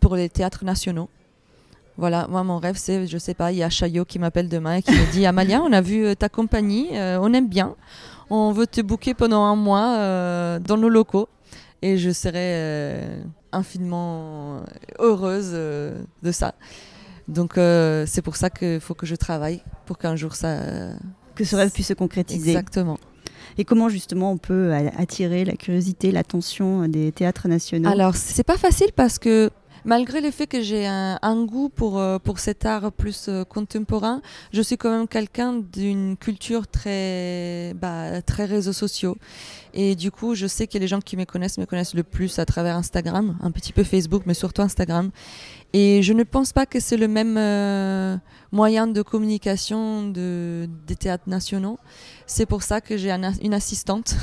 pour 0.00 0.16
les 0.16 0.28
théâtres 0.28 0.64
nationaux. 0.64 1.08
Voilà, 1.98 2.26
moi 2.28 2.42
mon 2.42 2.58
rêve 2.58 2.76
c'est, 2.76 3.06
je 3.06 3.18
sais 3.18 3.34
pas, 3.34 3.52
il 3.52 3.58
y 3.58 3.62
a 3.62 3.68
Chaillot 3.68 4.06
qui 4.06 4.18
m'appelle 4.18 4.48
demain 4.48 4.76
et 4.76 4.82
qui 4.82 4.90
me 4.90 5.12
dit 5.12 5.26
Amalia, 5.26 5.60
on 5.62 5.72
a 5.72 5.82
vu 5.82 6.16
ta 6.16 6.28
compagnie, 6.28 6.88
on 6.92 7.32
aime 7.34 7.48
bien, 7.48 7.76
on 8.32 8.52
veut 8.52 8.66
te 8.66 8.80
booker 8.80 9.12
pendant 9.12 9.42
un 9.42 9.56
mois 9.56 9.96
euh, 9.98 10.58
dans 10.58 10.78
nos 10.78 10.88
locaux 10.88 11.28
et 11.82 11.98
je 11.98 12.10
serai 12.10 12.54
euh, 12.54 13.22
infiniment 13.52 14.62
heureuse 14.98 15.50
euh, 15.52 16.02
de 16.22 16.32
ça. 16.32 16.54
Donc 17.28 17.52
c'est 17.54 18.22
pour 18.22 18.36
ça 18.36 18.50
qu'il 18.50 18.80
faut 18.80 18.94
que 18.94 19.06
je 19.06 19.14
travaille 19.14 19.62
pour 19.86 19.96
qu'un 19.96 20.16
jour 20.16 20.34
ça, 20.34 20.58
que 21.34 21.44
ce 21.44 21.54
rêve 21.54 21.70
puisse 21.70 21.88
se 21.88 21.94
concrétiser. 21.94 22.50
Exactement. 22.50 22.98
Et 23.58 23.64
comment 23.64 23.88
justement 23.88 24.32
on 24.32 24.38
peut 24.38 24.72
attirer 24.98 25.44
la 25.44 25.54
curiosité, 25.54 26.10
l'attention 26.10 26.88
des 26.88 27.12
théâtres 27.12 27.48
nationaux? 27.48 27.90
Alors 27.90 28.16
c'est 28.16 28.44
pas 28.44 28.56
facile 28.56 28.92
parce 28.96 29.18
que 29.18 29.50
malgré 29.84 30.20
le 30.20 30.30
fait 30.30 30.46
que 30.46 30.60
j'ai 30.60 30.86
un, 30.86 31.44
goût 31.44 31.68
pour, 31.68 31.98
euh, 31.98 32.18
pour 32.18 32.38
cet 32.38 32.66
art 32.66 32.92
plus 32.92 33.26
euh, 33.28 33.44
contemporain, 33.44 34.22
je 34.52 34.62
suis 34.62 34.76
quand 34.76 34.90
même 34.90 35.08
quelqu'un 35.08 35.54
d'une 35.54 36.16
culture 36.16 36.66
très, 36.66 37.74
bah, 37.74 38.22
très 38.22 38.44
réseaux 38.44 38.72
sociaux. 38.72 39.16
Et 39.74 39.94
du 39.94 40.10
coup, 40.10 40.34
je 40.34 40.46
sais 40.46 40.66
que 40.66 40.78
les 40.78 40.86
gens 40.86 41.00
qui 41.00 41.16
me 41.16 41.24
connaissent 41.24 41.58
me 41.58 41.66
connaissent 41.66 41.94
le 41.94 42.02
plus 42.02 42.38
à 42.38 42.44
travers 42.44 42.76
Instagram, 42.76 43.36
un 43.42 43.50
petit 43.50 43.72
peu 43.72 43.84
Facebook, 43.84 44.22
mais 44.26 44.34
surtout 44.34 44.62
Instagram. 44.62 45.10
Et 45.74 46.02
je 46.02 46.12
ne 46.12 46.22
pense 46.22 46.52
pas 46.52 46.66
que 46.66 46.80
c'est 46.80 46.98
le 46.98 47.08
même 47.08 47.36
euh, 47.38 48.16
moyen 48.50 48.86
de 48.86 49.00
communication 49.00 50.06
de, 50.06 50.68
des 50.86 50.96
théâtres 50.96 51.28
nationaux. 51.28 51.78
C'est 52.26 52.44
pour 52.44 52.62
ça 52.62 52.82
que 52.82 52.98
j'ai 52.98 53.10
une 53.10 53.54
assistante. 53.54 54.14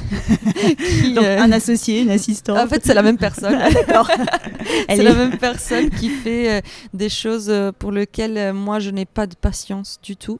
Donc, 1.15 1.23
euh, 1.23 1.39
un 1.39 1.51
associé, 1.51 2.01
une 2.01 2.11
assistante. 2.11 2.57
En 2.57 2.67
fait, 2.67 2.85
c'est 2.85 2.93
la 2.93 3.01
même 3.01 3.17
personne. 3.17 3.59
C'est 4.89 5.03
la 5.03 5.13
même 5.13 5.37
personne 5.37 5.89
qui 5.89 6.09
fait 6.09 6.57
euh, 6.57 6.61
des 6.93 7.09
choses 7.09 7.51
pour 7.79 7.91
lesquelles 7.91 8.53
moi, 8.53 8.79
je 8.79 8.91
n'ai 8.91 9.05
pas 9.05 9.25
de 9.25 9.35
patience 9.35 9.99
du 10.01 10.15
tout. 10.15 10.39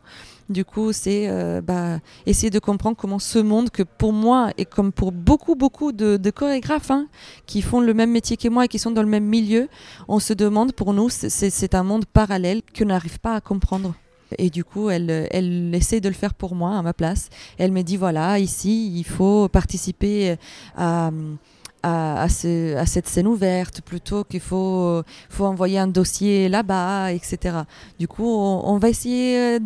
Du 0.49 0.65
coup, 0.65 0.93
c'est 0.93 1.27
euh, 1.29 1.61
bah, 1.61 1.99
essayer 2.25 2.49
de 2.49 2.57
comprendre 2.57 2.97
comment 2.97 3.19
ce 3.19 3.37
monde, 3.37 3.69
que 3.69 3.83
pour 3.83 4.13
moi 4.13 4.49
et 4.57 4.65
comme 4.65 4.91
pour 4.91 5.11
beaucoup, 5.11 5.53
beaucoup 5.53 5.91
de, 5.91 6.17
chorégraphes 6.31 6.89
hein, 6.89 7.07
qui 7.45 7.61
font 7.61 7.79
le 7.81 7.93
même 7.93 8.09
métier 8.09 8.35
que 8.35 8.47
moi 8.47 8.65
et 8.65 8.67
qui 8.67 8.79
sont 8.79 8.89
dans 8.89 9.03
le 9.03 9.07
même 9.07 9.25
milieu, 9.25 9.69
on 10.07 10.19
se 10.19 10.33
demande, 10.33 10.73
pour 10.73 10.93
nous, 10.93 11.09
c'est 11.09 11.75
un 11.75 11.83
monde 11.83 12.05
parallèle 12.05 12.61
qu'on 12.75 12.85
n'arrive 12.85 13.19
pas 13.19 13.35
à 13.35 13.41
comprendre. 13.41 13.93
Et 14.39 14.49
du 14.49 14.63
coup, 14.63 14.89
elle, 14.89 15.27
elle 15.29 15.73
essaie 15.75 16.01
de 16.01 16.09
le 16.09 16.15
faire 16.15 16.33
pour 16.33 16.55
moi, 16.55 16.77
à 16.77 16.81
ma 16.81 16.93
place. 16.93 17.29
Elle 17.59 17.71
me 17.71 17.83
dit, 17.83 17.97
voilà, 17.97 18.39
ici, 18.39 18.91
il 18.97 19.05
faut 19.05 19.47
participer 19.49 20.35
à... 20.75 21.11
À, 21.81 22.27
cette 22.27 23.07
scène 23.07 23.25
ouverte 23.25 23.79
plutôt 23.79 24.25
qu'il 24.25 24.41
faut, 24.41 25.01
faut 25.29 25.45
envoyer 25.45 25.79
un 25.79 25.87
dossier 25.87 26.49
là-bas, 26.49 27.13
etc. 27.13 27.59
Du 27.97 28.05
coup, 28.05 28.27
on 28.27 28.77
va 28.79 28.89
essayer 28.89 29.59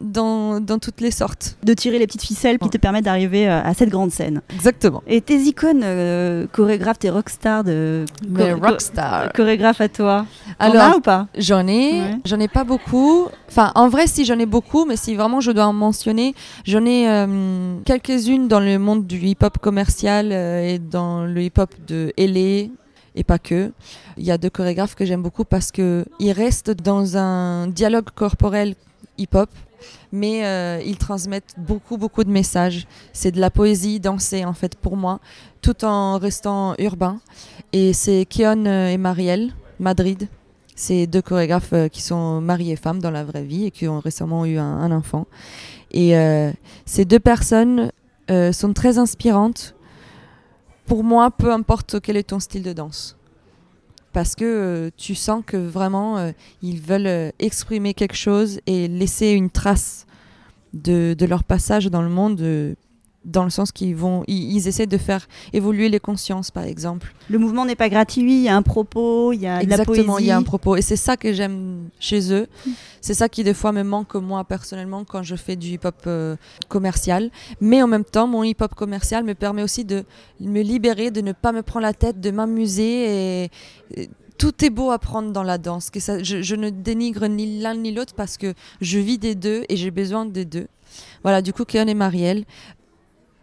dans, 0.00 0.60
dans, 0.60 0.78
toutes 0.78 1.00
les 1.00 1.10
sortes. 1.10 1.56
De 1.62 1.74
tirer 1.74 1.98
les 1.98 2.06
petites 2.06 2.22
ficelles 2.22 2.58
qui 2.58 2.70
te 2.70 2.78
permettent 2.78 3.04
d'arriver 3.04 3.48
euh, 3.48 3.62
à 3.62 3.74
cette 3.74 3.88
grande 3.88 4.10
scène. 4.10 4.42
Exactement. 4.54 5.02
Et 5.06 5.20
tes 5.20 5.38
icônes 5.38 5.82
euh, 5.84 6.46
chorégraphes, 6.52 6.98
tes 6.98 7.10
rockstars 7.10 7.64
de 7.64 8.04
rockstars. 8.60 9.32
chorégraphes 9.32 9.80
à 9.80 9.88
toi. 9.88 10.26
Alors, 10.58 10.96
ou 10.96 11.00
pas? 11.00 11.26
J'en 11.36 11.66
ai, 11.66 12.02
j'en 12.24 12.40
ai 12.40 12.48
pas 12.48 12.64
beaucoup. 12.64 13.26
Enfin, 13.48 13.72
en 13.74 13.88
vrai, 13.88 14.06
si 14.06 14.24
j'en 14.24 14.38
ai 14.38 14.46
beaucoup, 14.46 14.84
mais 14.84 14.96
si 14.96 15.14
vraiment 15.14 15.40
je 15.40 15.50
dois 15.50 15.66
en 15.66 15.72
mentionner, 15.72 16.34
j'en 16.64 16.84
ai 16.84 17.08
euh, 17.08 17.76
quelques-unes 17.84 18.48
dans 18.48 18.60
le 18.60 18.78
monde 18.78 19.06
du 19.06 19.18
hip-hop 19.18 19.58
commercial 19.58 20.32
et 20.32 20.78
dans 20.78 21.24
le 21.24 21.42
hip-hop 21.42 21.74
de 21.86 22.12
LA 22.18 22.68
et 23.18 23.24
pas 23.24 23.38
que. 23.38 23.72
Il 24.16 24.24
y 24.24 24.30
a 24.30 24.38
deux 24.38 24.50
chorégraphes 24.50 24.94
que 24.94 25.04
j'aime 25.04 25.22
beaucoup 25.22 25.44
parce 25.44 25.72
qu'ils 25.72 26.32
restent 26.32 26.70
dans 26.70 27.16
un 27.16 27.66
dialogue 27.66 28.10
corporel 28.14 28.74
hip-hop 29.18 29.50
mais 30.12 30.44
euh, 30.44 30.80
ils 30.84 30.96
transmettent 30.96 31.54
beaucoup, 31.56 31.96
beaucoup 31.96 32.24
de 32.24 32.30
messages. 32.30 32.86
C'est 33.12 33.30
de 33.30 33.40
la 33.40 33.50
poésie 33.50 34.00
dansée, 34.00 34.44
en 34.44 34.52
fait, 34.52 34.76
pour 34.76 34.96
moi, 34.96 35.20
tout 35.62 35.84
en 35.84 36.18
restant 36.18 36.74
urbain. 36.78 37.20
Et 37.72 37.92
c'est 37.92 38.26
Kion 38.26 38.64
euh, 38.66 38.88
et 38.88 38.98
Marielle, 38.98 39.52
Madrid. 39.78 40.28
C'est 40.74 41.06
deux 41.06 41.22
chorégraphes 41.22 41.72
euh, 41.72 41.88
qui 41.88 42.02
sont 42.02 42.40
mariés 42.40 42.74
et 42.74 42.76
femmes 42.76 43.00
dans 43.00 43.10
la 43.10 43.24
vraie 43.24 43.44
vie 43.44 43.66
et 43.66 43.70
qui 43.70 43.88
ont 43.88 44.00
récemment 44.00 44.46
eu 44.46 44.58
un, 44.58 44.92
enfant. 44.92 45.26
Et 45.90 46.12
ces 46.84 47.06
deux 47.06 47.18
personnes 47.18 47.90
sont 48.28 48.74
très 48.74 48.98
inspirantes. 48.98 49.74
Pour 50.84 51.02
moi, 51.02 51.30
peu 51.30 51.50
importe 51.50 51.98
quel 52.00 52.18
est 52.18 52.24
ton 52.28 52.40
style 52.40 52.62
de 52.62 52.74
danse 52.74 53.17
parce 54.18 54.34
que 54.34 54.44
euh, 54.44 54.90
tu 54.96 55.14
sens 55.14 55.44
que 55.46 55.56
vraiment 55.56 56.18
euh, 56.18 56.32
ils 56.60 56.80
veulent 56.80 57.06
euh, 57.06 57.30
exprimer 57.38 57.94
quelque 57.94 58.16
chose 58.16 58.58
et 58.66 58.88
laisser 58.88 59.28
une 59.28 59.48
trace 59.48 60.08
de, 60.74 61.14
de 61.16 61.24
leur 61.24 61.44
passage 61.44 61.86
dans 61.86 62.02
le 62.02 62.08
monde 62.08 62.74
dans 63.24 63.44
le 63.44 63.50
sens 63.50 63.72
qu'ils 63.72 63.96
vont, 63.96 64.24
ils, 64.26 64.68
essaient 64.68 64.86
de 64.86 64.96
faire 64.96 65.28
évoluer 65.52 65.88
les 65.88 66.00
consciences, 66.00 66.50
par 66.50 66.64
exemple. 66.64 67.14
Le 67.28 67.38
mouvement 67.38 67.66
n'est 67.66 67.76
pas 67.76 67.88
gratuit, 67.88 68.22
il 68.22 68.42
y 68.42 68.48
a 68.48 68.56
un 68.56 68.62
propos, 68.62 69.32
il 69.32 69.40
y 69.40 69.46
a 69.46 69.62
Exactement, 69.62 69.92
de 69.92 69.98
la 69.98 70.04
poésie. 70.04 70.24
il 70.24 70.28
y 70.28 70.30
a 70.30 70.36
un 70.36 70.42
propos, 70.42 70.76
et 70.76 70.82
c'est 70.82 70.96
ça 70.96 71.16
que 71.16 71.32
j'aime 71.32 71.88
chez 72.00 72.32
eux. 72.32 72.46
Mm. 72.66 72.70
C'est 73.00 73.14
ça 73.14 73.28
qui 73.28 73.44
des 73.44 73.54
fois 73.54 73.72
me 73.72 73.82
manque 73.82 74.14
moi 74.14 74.44
personnellement 74.44 75.04
quand 75.04 75.22
je 75.22 75.36
fais 75.36 75.56
du 75.56 75.68
hip-hop 75.68 75.94
euh, 76.06 76.36
commercial. 76.68 77.30
Mais 77.60 77.82
en 77.82 77.86
même 77.86 78.04
temps, 78.04 78.26
mon 78.26 78.42
hip-hop 78.42 78.74
commercial 78.74 79.24
me 79.24 79.34
permet 79.34 79.62
aussi 79.62 79.84
de 79.84 80.04
me 80.40 80.62
libérer, 80.62 81.10
de 81.10 81.20
ne 81.20 81.32
pas 81.32 81.52
me 81.52 81.62
prendre 81.62 81.84
la 81.84 81.94
tête, 81.94 82.20
de 82.20 82.30
m'amuser 82.30 83.44
et, 83.44 84.10
tout 84.38 84.64
est 84.64 84.70
beau 84.70 84.92
à 84.92 85.00
prendre 85.00 85.32
dans 85.32 85.42
la 85.42 85.58
danse. 85.58 85.90
Que 85.90 85.98
ça, 85.98 86.22
je, 86.22 86.42
je 86.42 86.54
ne 86.54 86.70
dénigre 86.70 87.26
ni 87.26 87.58
l'un 87.58 87.74
ni 87.74 87.90
l'autre 87.90 88.14
parce 88.14 88.36
que 88.36 88.54
je 88.80 89.00
vis 89.00 89.18
des 89.18 89.34
deux 89.34 89.64
et 89.68 89.76
j'ai 89.76 89.90
besoin 89.90 90.26
des 90.26 90.44
deux. 90.44 90.68
Voilà, 91.22 91.42
du 91.42 91.52
coup, 91.52 91.64
Kéon 91.64 91.86
et 91.86 91.94
Marielle, 91.94 92.44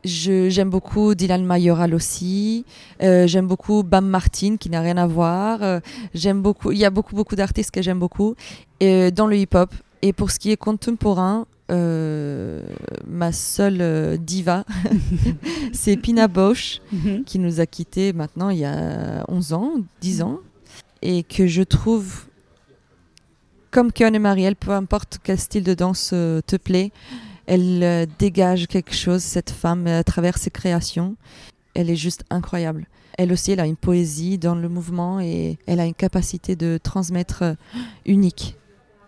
j'aime 0.06 0.70
beaucoup 0.70 1.16
Dylan 1.16 1.44
Mayoral 1.44 1.94
aussi. 1.94 2.66
Euh, 3.02 3.28
j'aime 3.28 3.48
beaucoup 3.48 3.84
Bam 3.84 4.06
Martin 4.08 4.58
qui 4.58 4.70
n'a 4.70 4.82
rien 4.82 4.98
à 4.98 5.08
voir. 5.08 5.64
Euh, 5.64 5.80
j'aime 6.14 6.42
beaucoup. 6.42 6.72
Il 6.72 6.78
y 6.78 6.86
a 6.86 6.90
beaucoup 6.90 7.16
beaucoup 7.16 7.36
d'artistes 7.36 7.72
que 7.72 7.82
j'aime 7.82 8.00
beaucoup 8.00 8.36
et, 8.80 9.12
dans 9.12 9.28
le 9.28 9.38
hip-hop. 9.38 9.74
Et 10.02 10.14
pour 10.14 10.32
ce 10.32 10.40
qui 10.40 10.52
est 10.52 10.58
contemporain, 10.58 11.48
euh, 11.72 12.64
ma 13.08 13.32
seule 13.32 14.20
diva, 14.20 14.64
c'est 15.74 15.98
Pina 15.98 16.28
Bausch 16.28 16.82
mhm. 16.92 17.24
qui 17.24 17.40
nous 17.40 17.60
a 17.60 17.66
quittés 17.66 18.14
maintenant 18.14 18.50
il 18.52 18.60
y 18.60 18.66
a 18.66 19.26
11 19.30 19.54
ans, 19.54 19.72
10 20.02 20.22
ans, 20.22 20.40
et 21.02 21.24
que 21.24 21.48
je 21.48 21.64
trouve 21.64 22.26
comme 23.72 23.92
Kion 23.92 24.14
et 24.14 24.20
Marielle, 24.20 24.56
peu 24.56 24.72
importe 24.72 25.18
quel 25.24 25.40
style 25.40 25.64
de 25.64 25.74
danse 25.74 26.10
te 26.10 26.56
plaît, 26.56 26.92
elle 27.48 27.84
euh, 27.84 28.06
dégage 28.20 28.68
quelque 28.68 28.94
chose, 28.94 29.22
cette 29.22 29.50
femme, 29.50 29.88
à 29.88 30.04
travers 30.04 30.38
ses 30.38 30.50
créations. 30.50 31.16
Elle 31.74 31.90
est 31.90 31.96
juste 31.96 32.24
incroyable. 32.30 32.88
Elle 33.18 33.32
aussi, 33.32 33.52
elle 33.52 33.60
a 33.60 33.66
une 33.66 33.76
poésie 33.76 34.38
dans 34.38 34.56
le 34.56 34.68
mouvement 34.68 35.20
et 35.20 35.58
elle 35.68 35.80
a 35.80 35.86
une 35.86 35.94
capacité 35.94 36.56
de 36.56 36.80
transmettre 36.82 37.44
euh, 37.44 37.54
unique. 38.06 38.58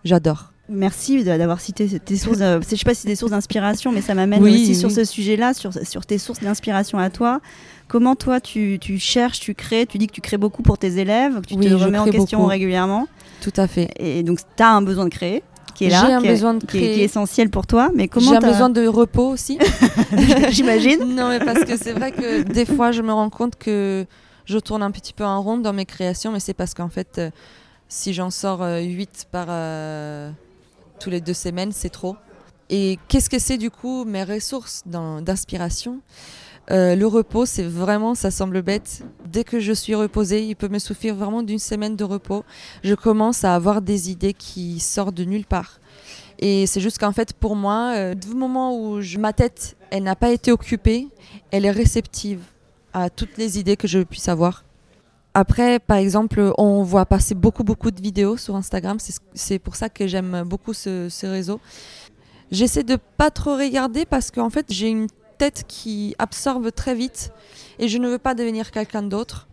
J'adore. 0.04 0.54
Merci 0.70 1.24
d'avoir 1.24 1.62
cité 1.62 1.88
tes 2.00 2.18
sources. 2.18 2.40
je 2.40 2.76
sais 2.76 2.84
pas 2.84 2.94
si 2.94 3.02
c'est 3.02 3.08
des 3.08 3.16
sources 3.16 3.32
d'inspiration, 3.32 3.94
mais 3.94 4.02
ça 4.02 4.14
m'amène 4.14 4.44
aussi 4.44 4.76
sur 4.76 4.92
ce 4.92 5.06
sujet-là, 5.06 5.54
sur, 5.54 5.72
sur 5.86 6.06
tes 6.06 6.18
sources 6.18 6.42
d'inspiration 6.42 6.98
à 6.98 7.10
toi. 7.10 7.40
Comment 7.88 8.16
toi 8.16 8.42
tu, 8.42 8.78
tu, 8.82 9.00
cherches, 9.00 9.40
tu 9.40 9.56
crées? 9.56 9.86
Tu 9.86 9.98
dis 9.98 10.08
que 10.08 10.12
tu 10.12 10.20
crées 10.20 10.38
beaucoup 10.38 10.64
pour 10.64 10.78
tes 10.78 10.98
élèves, 10.98 11.40
que 11.40 11.48
tu 11.48 11.56
te 11.56 11.74
remets 11.74 11.98
en 11.98 12.10
question 12.10 12.46
régulièrement. 12.46 13.08
Tout 13.40 13.54
à 13.56 13.68
fait. 13.68 13.92
Et 13.98 14.24
donc 14.24 14.40
tu 14.40 14.64
as 14.64 14.70
un 14.70 14.82
besoin 14.82 15.06
de 15.06 15.10
créer 15.10 15.42
qui 15.78 15.86
est 15.86 15.90
là, 15.90 16.18
un 16.18 16.22
qui, 16.22 16.28
besoin 16.28 16.56
de 16.56 16.66
qui, 16.66 16.84
est, 16.84 16.98
essentiel 17.02 17.52
pour 17.52 17.68
toi. 17.68 17.92
Mais 17.94 18.08
comment 18.08 18.32
J'ai 18.32 18.38
un 18.38 18.40
besoin 18.40 18.70
de 18.70 18.88
repos 18.88 19.30
aussi. 19.30 19.60
J'imagine. 20.50 21.16
non, 21.16 21.30
mais 21.30 21.40
parce 21.40 21.64
que 21.66 21.78
c'est 21.78 21.92
vrai 21.92 22.12
que 22.12 22.42
des 22.42 22.66
fois, 22.66 22.92
je 22.92 23.04
me 23.04 23.14
rends 23.14 23.30
compte 23.30 23.56
que 23.58 24.08
je 24.46 24.58
tourne 24.58 24.82
un 24.82 24.90
petit 24.90 25.14
peu 25.14 25.24
en 25.24 25.40
rond 25.40 25.58
dans 25.60 25.74
mes 25.74 25.86
créations, 25.86 26.32
mais 26.32 26.40
c'est 26.40 26.56
parce 26.56 26.74
qu'en 26.74 26.90
fait, 26.90 27.20
euh, 27.20 27.30
si 27.90 28.12
j'en 28.12 28.32
sors 28.32 28.62
8 28.62 28.68
euh, 28.68 29.24
par 29.32 29.48
euh, 29.50 30.32
tous 31.00 31.12
les 31.12 31.22
deux 31.22 31.36
semaines, 31.36 31.72
c'est 31.72 31.92
trop. 31.92 32.16
Et 32.72 32.98
qu'est-ce 33.08 33.30
que 33.30 33.38
c'est 33.38 33.58
du 33.58 33.70
coup 33.70 34.04
mes 34.04 34.24
ressources 34.24 34.82
d'inspiration? 34.88 36.00
Euh, 36.70 36.96
le 36.96 37.08
repos, 37.08 37.46
c'est 37.46 37.64
vraiment, 37.64 38.14
ça 38.14 38.30
semble 38.30 38.62
bête. 38.62 39.04
Dès 39.26 39.44
que 39.44 39.60
je 39.60 39.72
suis 39.72 39.96
reposée, 39.96 40.46
il 40.46 40.56
peut 40.56 40.68
me 40.68 40.80
suffire 40.80 41.16
vraiment 41.16 41.42
d'une 41.42 41.60
semaine 41.60 41.96
de 41.96 42.04
repos. 42.04 42.44
Je 42.84 42.94
commence 42.94 43.44
à 43.44 43.56
avoir 43.56 43.82
des 43.82 44.12
idées 44.12 44.34
qui 44.34 44.80
sortent 44.80 45.16
de 45.16 45.24
nulle 45.24 45.46
part. 45.46 45.80
Et 46.40 46.68
c'est 46.68 46.82
juste 46.82 47.00
qu'en 47.00 47.14
fait, 47.14 47.34
pour 47.34 47.56
moi, 47.56 47.94
euh, 47.96 48.14
du 48.14 48.34
moment 48.36 48.78
où 48.78 49.00
ma 49.18 49.34
tête, 49.34 49.78
elle 49.92 50.04
n'a 50.04 50.16
pas 50.16 50.32
été 50.32 50.52
occupée, 50.52 51.08
elle 51.52 51.66
est 51.66 51.72
réceptive 51.72 52.42
à 52.94 53.10
toutes 53.10 53.38
les 53.38 53.60
idées 53.60 53.78
que 53.78 53.88
je 53.88 54.00
puisse 54.00 54.28
avoir. 54.28 54.64
Après, 55.34 55.80
par 55.80 55.98
exemple, 55.98 56.52
on 56.58 56.84
voit 56.84 57.06
passer 57.06 57.36
beaucoup, 57.36 57.64
beaucoup 57.64 57.92
de 57.92 58.02
vidéos 58.02 58.38
sur 58.38 58.56
Instagram. 58.56 58.98
C'est 59.34 59.60
pour 59.60 59.76
ça 59.76 59.88
que 59.88 60.08
j'aime 60.08 60.44
beaucoup 60.46 60.74
ce, 60.74 61.26
réseau. 61.26 61.60
J'essaie 62.52 62.84
de 62.84 62.98
pas 63.18 63.30
trop 63.30 63.56
regarder 63.56 64.06
parce 64.06 64.32
qu'en 64.32 64.50
fait, 64.50 64.66
j'ai 64.70 64.90
une 64.90 65.08
tête 65.38 65.66
qui 65.68 66.16
absorbe 66.20 66.72
très 66.72 66.96
vite 66.96 67.32
et 67.80 67.88
je 67.88 67.98
ne 67.98 68.08
veux 68.08 68.18
pas 68.18 68.36
devenir 68.36 68.72
quelqu'un 68.72 69.04
d'autre. 69.04 69.48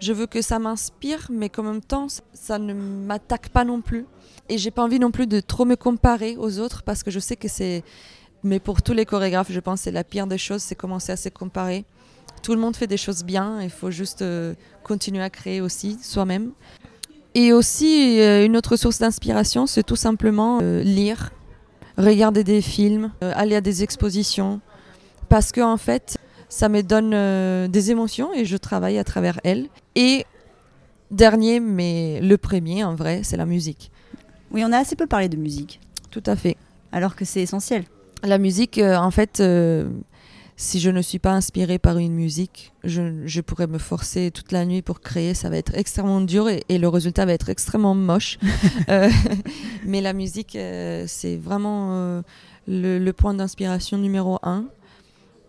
Je 0.00 0.12
veux 0.12 0.26
que 0.26 0.42
ça 0.42 0.58
m'inspire, 0.58 1.26
mais 1.30 1.48
qu'en 1.48 1.64
même 1.64 1.80
temps, 1.80 2.06
ça 2.32 2.58
ne 2.58 2.72
m'attaque 2.72 3.48
pas 3.48 3.64
non 3.64 3.80
plus. 3.80 4.06
Et 4.48 4.56
j'ai 4.56 4.70
pas 4.70 4.82
envie 4.82 5.00
non 5.00 5.10
plus 5.10 5.26
de 5.26 5.40
trop 5.40 5.64
me 5.64 5.74
comparer 5.74 6.36
aux 6.36 6.60
autres 6.60 6.82
parce 6.82 7.02
que 7.02 7.10
je 7.10 7.18
sais 7.18 7.36
que 7.36 7.48
c'est. 7.48 7.82
Mais 8.44 8.60
pour 8.60 8.82
tous 8.82 8.92
les 8.92 9.04
chorégraphes, 9.04 9.50
je 9.50 9.60
pense 9.60 9.80
que 9.80 9.84
c'est 9.84 9.90
la 9.90 10.04
pire 10.04 10.26
des 10.26 10.38
choses, 10.38 10.62
c'est 10.62 10.76
commencer 10.76 11.12
à 11.12 11.16
se 11.16 11.28
comparer. 11.28 11.84
Tout 12.42 12.54
le 12.54 12.60
monde 12.60 12.76
fait 12.76 12.86
des 12.86 12.96
choses 12.96 13.24
bien, 13.24 13.60
il 13.60 13.70
faut 13.70 13.90
juste 13.90 14.22
euh, 14.22 14.54
continuer 14.84 15.22
à 15.22 15.30
créer 15.30 15.60
aussi 15.60 15.98
soi-même. 16.00 16.52
Et 17.34 17.52
aussi, 17.52 18.20
euh, 18.20 18.46
une 18.46 18.56
autre 18.56 18.76
source 18.76 19.00
d'inspiration, 19.00 19.66
c'est 19.66 19.82
tout 19.82 19.96
simplement 19.96 20.60
euh, 20.62 20.82
lire 20.82 21.30
regarder 21.96 22.44
des 22.44 22.62
films, 22.62 23.10
aller 23.20 23.56
à 23.56 23.60
des 23.60 23.82
expositions, 23.82 24.60
parce 25.28 25.52
que 25.52 25.60
en 25.60 25.76
fait, 25.76 26.18
ça 26.48 26.68
me 26.68 26.82
donne 26.82 27.12
euh, 27.14 27.68
des 27.68 27.90
émotions 27.90 28.32
et 28.34 28.44
je 28.44 28.56
travaille 28.56 28.98
à 28.98 29.04
travers 29.04 29.40
elles. 29.44 29.68
Et 29.94 30.24
dernier, 31.10 31.60
mais 31.60 32.20
le 32.20 32.36
premier 32.38 32.84
en 32.84 32.94
vrai, 32.94 33.20
c'est 33.22 33.36
la 33.36 33.46
musique. 33.46 33.90
Oui, 34.50 34.62
on 34.66 34.72
a 34.72 34.78
assez 34.78 34.96
peu 34.96 35.06
parlé 35.06 35.28
de 35.28 35.36
musique. 35.36 35.80
Tout 36.10 36.22
à 36.26 36.36
fait. 36.36 36.56
Alors 36.90 37.16
que 37.16 37.24
c'est 37.24 37.42
essentiel. 37.42 37.84
La 38.24 38.38
musique, 38.38 38.78
euh, 38.78 38.96
en 38.96 39.10
fait, 39.10 39.40
euh, 39.40 39.88
si 40.56 40.80
je 40.80 40.90
ne 40.90 41.02
suis 41.02 41.18
pas 41.18 41.32
inspirée 41.32 41.78
par 41.78 41.98
une 41.98 42.14
musique, 42.14 42.72
je, 42.82 43.26
je, 43.26 43.40
pourrais 43.42 43.66
me 43.66 43.78
forcer 43.78 44.30
toute 44.30 44.50
la 44.50 44.64
nuit 44.64 44.80
pour 44.80 45.00
créer. 45.00 45.34
Ça 45.34 45.50
va 45.50 45.58
être 45.58 45.74
extrêmement 45.76 46.22
dur 46.22 46.48
et, 46.48 46.64
et 46.70 46.78
le 46.78 46.88
résultat 46.88 47.26
va 47.26 47.34
être 47.34 47.50
extrêmement 47.50 47.94
moche. 47.94 48.38
euh, 48.88 49.10
mais 49.84 50.00
la 50.00 50.14
musique, 50.14 50.56
c'est 51.06 51.36
vraiment 51.36 52.22
le, 52.66 52.98
le, 52.98 53.12
point 53.12 53.34
d'inspiration 53.34 53.98
numéro 53.98 54.38
un. 54.42 54.64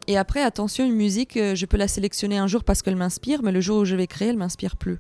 Et 0.10 0.18
après, 0.18 0.42
attention, 0.42 0.86
une 0.86 0.96
musique, 0.96 1.36
je 1.36 1.66
peux 1.68 1.78
la 1.78 1.88
sélectionner 1.88 2.40
un 2.40 2.48
jour 2.48 2.64
parce 2.64 2.82
qu'elle 2.82 2.96
m'inspire, 2.96 3.44
mais 3.44 3.52
le 3.52 3.62
jour 3.62 3.82
où 3.82 3.86
je 3.86 3.96
vais 3.96 4.08
créer, 4.08 4.30
elle 4.30 4.38
m'inspire 4.38 4.76
plus. 4.76 4.98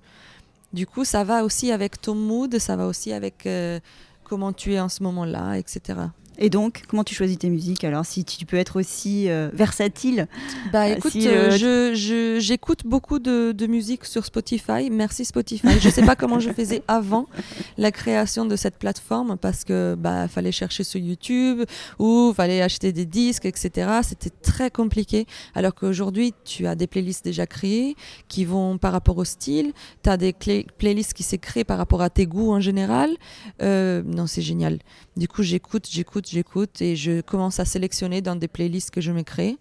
Du 0.71 0.85
coup, 0.85 1.03
ça 1.03 1.23
va 1.23 1.43
aussi 1.43 1.71
avec 1.71 1.99
ton 1.99 2.13
mood, 2.13 2.59
ça 2.59 2.75
va 2.75 2.85
aussi 2.85 3.11
avec 3.11 3.47
euh, 3.47 3.79
comment 4.23 4.53
tu 4.53 4.75
es 4.75 4.79
en 4.79 4.87
ce 4.87 5.01
moment-là, 5.01 5.55
etc. 5.55 5.97
Et 6.39 6.49
donc, 6.49 6.83
comment 6.87 7.03
tu 7.03 7.13
choisis 7.13 7.37
tes 7.37 7.49
musiques 7.49 7.83
Alors, 7.83 8.05
si 8.05 8.23
tu 8.23 8.45
peux 8.45 8.57
être 8.57 8.79
aussi 8.79 9.29
euh, 9.29 9.49
versatile? 9.53 10.27
Bah 10.71 10.87
écoute, 10.87 11.11
si, 11.11 11.27
euh, 11.27 11.51
je, 11.51 12.39
j'écoute 12.39 12.81
beaucoup 12.85 13.19
de, 13.19 13.51
de, 13.51 13.67
musique 13.67 14.05
sur 14.05 14.23
Spotify. 14.23 14.89
Merci 14.89 15.25
Spotify. 15.25 15.79
je 15.79 15.89
sais 15.89 16.03
pas 16.03 16.15
comment 16.15 16.39
je 16.39 16.51
faisais 16.51 16.81
avant 16.87 17.27
la 17.77 17.91
création 17.91 18.45
de 18.45 18.55
cette 18.55 18.77
plateforme 18.77 19.37
parce 19.37 19.65
que 19.65 19.95
bah 19.99 20.27
fallait 20.29 20.53
chercher 20.53 20.83
sur 20.83 20.99
YouTube 20.99 21.63
ou 21.99 22.33
fallait 22.35 22.61
acheter 22.61 22.93
des 22.93 23.05
disques, 23.05 23.45
etc. 23.45 23.99
C'était 24.03 24.29
très 24.29 24.71
compliqué. 24.71 25.25
Alors 25.55 25.75
qu'aujourd'hui, 25.75 26.33
tu 26.45 26.67
as 26.67 26.75
des 26.75 26.87
playlists 26.87 27.25
déjà 27.25 27.45
créées 27.47 27.95
qui 28.29 28.45
vont 28.45 28.77
par 28.77 28.93
rapport 28.93 29.17
au 29.17 29.25
style. 29.25 29.73
Tu 30.03 30.09
as 30.09 30.15
des 30.15 30.33
playlists 30.33 31.13
qui 31.13 31.23
s'est 31.23 31.37
créées 31.37 31.65
par 31.65 31.77
rapport 31.77 32.01
à 32.01 32.09
tes 32.09 32.25
goûts 32.25 32.53
en 32.53 32.61
général. 32.61 33.11
Euh, 33.61 34.01
non, 34.05 34.25
c'est 34.25 34.41
génial. 34.41 34.79
Du 35.17 35.27
coup, 35.27 35.43
j'écoute, 35.43 35.87
j'écoute, 35.91 36.28
j'écoute 36.31 36.81
et 36.81 36.95
je 36.95 37.21
commence 37.21 37.59
à 37.59 37.65
sélectionner 37.65 38.21
dans 38.21 38.35
des 38.35 38.47
playlists 38.47 38.91
que 38.91 39.01
je 39.01 39.11
me 39.11 39.23
crée. 39.23 39.57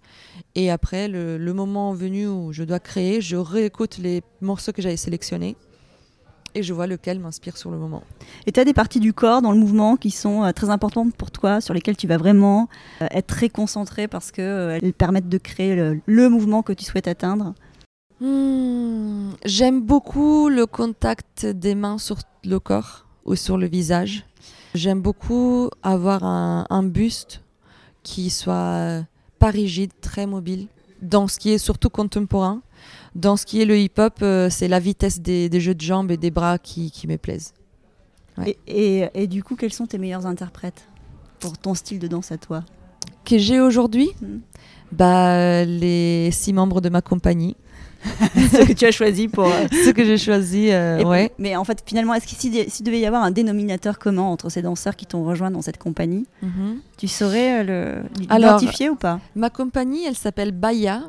Et 0.55 0.71
après, 0.71 1.09
le, 1.09 1.39
le, 1.39 1.53
moment 1.53 1.93
venu 1.93 2.27
où 2.27 2.53
je 2.53 2.65
dois 2.65 2.81
créer, 2.81 3.21
je 3.21 3.37
réécoute 3.37 3.99
les 3.99 4.23
morceaux 4.41 4.73
que 4.73 4.83
j'avais 4.83 4.97
sélectionnés 4.97 5.57
et 6.55 6.63
je 6.63 6.73
vois 6.73 6.87
lequel 6.87 7.19
m'inspire 7.21 7.57
sur 7.57 7.71
le 7.71 7.79
moment. 7.79 8.03
Et 8.47 8.53
tu 8.53 8.61
as 8.61 8.65
des 8.65 8.73
parties 8.73 9.01
du 9.01 9.13
corps 9.13 9.43
dans 9.43 9.53
le 9.53 9.59
mouvement 9.59 9.97
qui 9.97 10.11
sont 10.11 10.45
euh, 10.45 10.53
très 10.53 10.71
importantes 10.71 11.15
pour 11.15 11.31
toi, 11.31 11.61
sur 11.61 11.75
lesquelles 11.75 11.97
tu 11.97 12.07
vas 12.07 12.17
vraiment 12.17 12.69
euh, 13.03 13.07
être 13.11 13.27
très 13.27 13.49
concentré 13.49 14.09
parce 14.09 14.31
qu'elles 14.31 14.45
euh, 14.85 14.93
permettent 14.97 15.29
de 15.29 15.39
créer 15.39 15.77
le, 15.77 16.01
le, 16.07 16.29
mouvement 16.29 16.63
que 16.63 16.73
tu 16.73 16.85
souhaites 16.85 17.09
atteindre? 17.09 17.55
Mmh, 18.21 19.33
J'aime 19.45 19.83
beaucoup 19.83 20.49
le 20.49 20.67
contact 20.67 21.47
des 21.47 21.75
mains 21.75 21.99
sur 21.99 22.19
le 22.45 22.59
corps 22.59 23.07
ou 23.25 23.37
sur 23.37 23.57
le 23.57 23.69
visage. 23.69 24.25
J'aime 24.75 25.01
beaucoup 25.01 25.71
avoir 25.83 26.25
un, 26.25 26.67
un, 26.71 26.83
buste 26.83 27.43
qui 28.03 28.31
soit 28.31 29.05
pas 29.39 29.51
rigide, 29.51 29.93
très 30.01 30.27
mobile, 30.27 30.67
dans 31.03 31.29
ce 31.29 31.39
qui 31.39 31.51
est 31.51 31.59
surtout 31.59 31.91
contemporain. 31.91 32.63
Dans 33.15 33.37
ce 33.37 33.47
qui 33.47 33.61
est 33.61 33.65
le 33.65 33.79
hip-hop, 33.79 34.19
euh, 34.23 34.51
c'est 34.51 34.69
la 34.69 34.79
vitesse 34.79 35.21
des, 35.21 35.49
des, 35.49 35.61
jeux 35.61 35.75
de 35.75 35.81
jambes 35.81 36.11
et 36.11 36.17
des 36.17 36.31
bras 36.31 36.59
qui, 36.59 36.91
qui 36.91 37.07
me 37.09 37.17
plaisent. 37.17 37.55
Ouais. 38.37 38.57
Et, 38.67 39.01
et, 39.01 39.11
et, 39.15 39.27
du 39.27 39.43
coup, 39.43 39.57
quels 39.57 39.73
sont 39.73 39.87
tes 39.87 39.99
meilleurs 39.99 40.27
interprètes 40.27 40.87
pour 41.41 41.57
ton 41.59 41.75
style 41.75 41.99
de 41.99 42.07
danse 42.07 42.31
à 42.31 42.39
toi? 42.39 42.63
Que 43.25 43.39
j'ai 43.39 43.61
aujourd'hui? 43.61 44.11
Mmh. 44.21 44.27
bah, 44.93 45.65
Les 45.65 46.31
six 46.31 46.53
membres 46.53 46.81
de 46.81 46.89
ma 46.89 47.03
compagnie. 47.03 47.57
ce 48.05 48.65
que 48.67 48.73
tu 48.73 48.85
as 48.85 48.91
choisi 48.91 49.29
pour. 49.29 49.47
Euh... 49.47 49.67
ce 49.71 49.91
que 49.91 50.05
j'ai 50.05 50.19
choisi, 50.19 50.71
euh, 50.71 51.03
ouais. 51.03 51.33
Mais 51.39 51.57
en 51.57 51.65
fait, 51.65 51.83
finalement, 51.85 52.15
est-ce 52.15 52.27
qu'il 52.27 52.39
si, 52.71 52.83
devait 52.83 53.01
y 53.01 53.07
avoir 53.07 53.23
un 53.23 53.31
dénominateur 53.31 53.99
commun 53.99 54.23
entre 54.23 54.49
ces 54.51 54.63
danseurs 54.63 54.97
qui 54.97 55.07
t'ont 55.07 55.25
rejoint 55.25 55.51
dans 55.51 55.63
cette 55.63 55.79
compagnie, 55.79 56.27
mm 56.43 56.47
-hmm. 56.47 56.77
tu 56.97 57.09
saurais 57.09 57.65
le 57.65 58.03
l'identifier 58.19 58.89
ou 58.91 58.97
pas? 58.97 59.21
Ma 59.35 59.51
compagnie, 59.51 60.05
elle 60.07 60.17
s'appelle 60.17 60.53
Baya. 60.53 61.03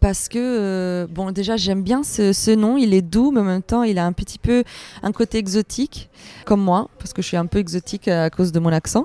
Parce 0.00 0.28
que, 0.28 0.38
euh, 0.38 1.06
bon, 1.10 1.32
déjà, 1.32 1.56
j'aime 1.56 1.82
bien 1.82 2.04
ce, 2.04 2.32
ce, 2.32 2.52
nom. 2.52 2.76
Il 2.76 2.94
est 2.94 3.02
doux, 3.02 3.32
mais 3.32 3.40
en 3.40 3.44
même 3.44 3.62
temps, 3.62 3.82
il 3.82 3.98
a 3.98 4.06
un 4.06 4.12
petit 4.12 4.38
peu 4.38 4.62
un 5.02 5.12
côté 5.12 5.38
exotique, 5.38 6.08
comme 6.44 6.62
moi, 6.62 6.88
parce 6.98 7.12
que 7.12 7.20
je 7.20 7.26
suis 7.26 7.36
un 7.36 7.46
peu 7.46 7.58
exotique 7.58 8.06
à 8.06 8.30
cause 8.30 8.52
de 8.52 8.60
mon 8.60 8.72
accent. 8.72 9.04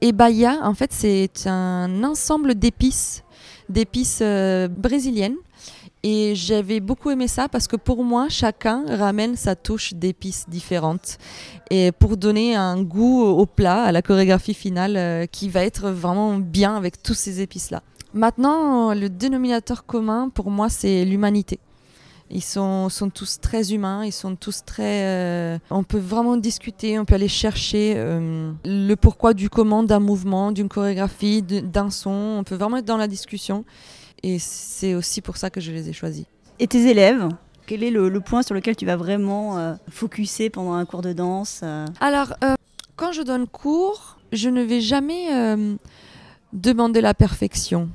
Et 0.00 0.12
Baya, 0.12 0.58
en 0.62 0.74
fait, 0.74 0.92
c'est 0.92 1.46
un 1.46 2.02
ensemble 2.02 2.56
d'épices, 2.56 3.22
d'épices 3.68 4.18
euh, 4.22 4.66
brésiliennes. 4.68 5.36
Et 6.04 6.34
j'avais 6.34 6.80
beaucoup 6.80 7.10
aimé 7.10 7.28
ça 7.28 7.48
parce 7.48 7.68
que 7.68 7.76
pour 7.76 8.02
moi, 8.02 8.28
chacun 8.28 8.84
ramène 8.88 9.36
sa 9.36 9.54
touche 9.54 9.94
d'épices 9.94 10.46
différentes. 10.48 11.18
Et 11.70 11.92
pour 11.92 12.16
donner 12.16 12.56
un 12.56 12.82
goût 12.82 13.22
au 13.22 13.46
plat, 13.46 13.84
à 13.84 13.92
la 13.92 14.02
chorégraphie 14.02 14.54
finale, 14.54 14.96
euh, 14.96 15.26
qui 15.26 15.48
va 15.48 15.62
être 15.62 15.90
vraiment 15.90 16.38
bien 16.38 16.76
avec 16.76 17.00
tous 17.02 17.14
ces 17.14 17.40
épices-là. 17.40 17.82
Maintenant, 18.14 18.92
le 18.94 19.08
dénominateur 19.08 19.86
commun, 19.86 20.28
pour 20.28 20.50
moi, 20.50 20.68
c'est 20.68 21.04
l'humanité. 21.04 21.60
Ils 22.30 22.42
sont, 22.42 22.88
tous 23.14 23.40
très 23.40 23.72
humains, 23.72 24.04
ils 24.04 24.12
sont 24.12 24.36
tous 24.36 24.64
très... 24.64 25.04
Euh, 25.04 25.58
on 25.70 25.84
peut 25.84 25.98
vraiment 25.98 26.36
discuter, 26.38 26.98
on 26.98 27.04
peut 27.04 27.14
aller 27.14 27.28
chercher 27.28 27.94
euh, 27.96 28.50
le 28.64 28.94
pourquoi 28.96 29.34
du 29.34 29.50
comment 29.50 29.82
d'un 29.82 30.00
mouvement, 30.00 30.50
d'une 30.50 30.68
chorégraphie, 30.68 31.42
d'un 31.42 31.90
son. 31.90 32.10
On 32.10 32.42
peut 32.42 32.54
vraiment 32.54 32.78
être 32.78 32.86
dans 32.86 32.96
la 32.96 33.08
discussion. 33.08 33.64
Et 34.22 34.38
c'est 34.38 34.94
aussi 34.94 35.20
pour 35.20 35.36
ça 35.36 35.50
que 35.50 35.60
je 35.60 35.72
les 35.72 35.88
ai 35.88 35.92
choisis. 35.92 36.24
Et 36.58 36.66
tes 36.66 36.88
élèves 36.88 37.28
quel 37.66 37.82
est 37.84 37.90
le, 37.90 38.08
le 38.08 38.20
point 38.20 38.42
sur 38.42 38.54
lequel 38.54 38.76
tu 38.76 38.86
vas 38.86 38.96
vraiment 38.96 39.58
euh, 39.58 39.74
focuser 39.88 40.50
pendant 40.50 40.74
un 40.74 40.84
cours 40.84 41.02
de 41.02 41.12
danse 41.12 41.60
euh 41.62 41.86
Alors, 42.00 42.34
euh, 42.42 42.54
quand 42.96 43.12
je 43.12 43.22
donne 43.22 43.46
cours, 43.46 44.18
je 44.32 44.48
ne 44.48 44.62
vais 44.62 44.80
jamais 44.80 45.32
euh, 45.32 45.76
demander 46.52 47.00
la 47.00 47.14
perfection. 47.14 47.88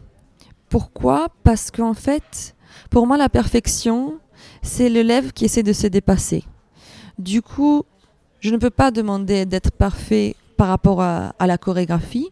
Pourquoi? 0.70 1.28
Parce 1.44 1.72
qu'en 1.72 1.94
fait, 1.94 2.56
pour 2.90 3.08
moi, 3.08 3.18
la 3.18 3.30
perfection, 3.30 4.20
c'est 4.62 4.90
l'élève 4.90 5.32
qui 5.34 5.46
essaie 5.46 5.63
de 5.63 5.74
se 5.74 5.88
dépasser. 5.88 6.44
Du 7.20 7.42
coup, 7.42 7.84
je 8.40 8.52
ne 8.52 8.58
peux 8.58 8.70
pas 8.70 8.92
demander 8.92 9.46
d'être 9.46 9.72
parfait 9.72 10.36
par 10.56 10.68
rapport 10.70 11.02
à, 11.02 11.36
à, 11.40 11.48
la 11.48 11.58
chorégraphie, 11.58 12.30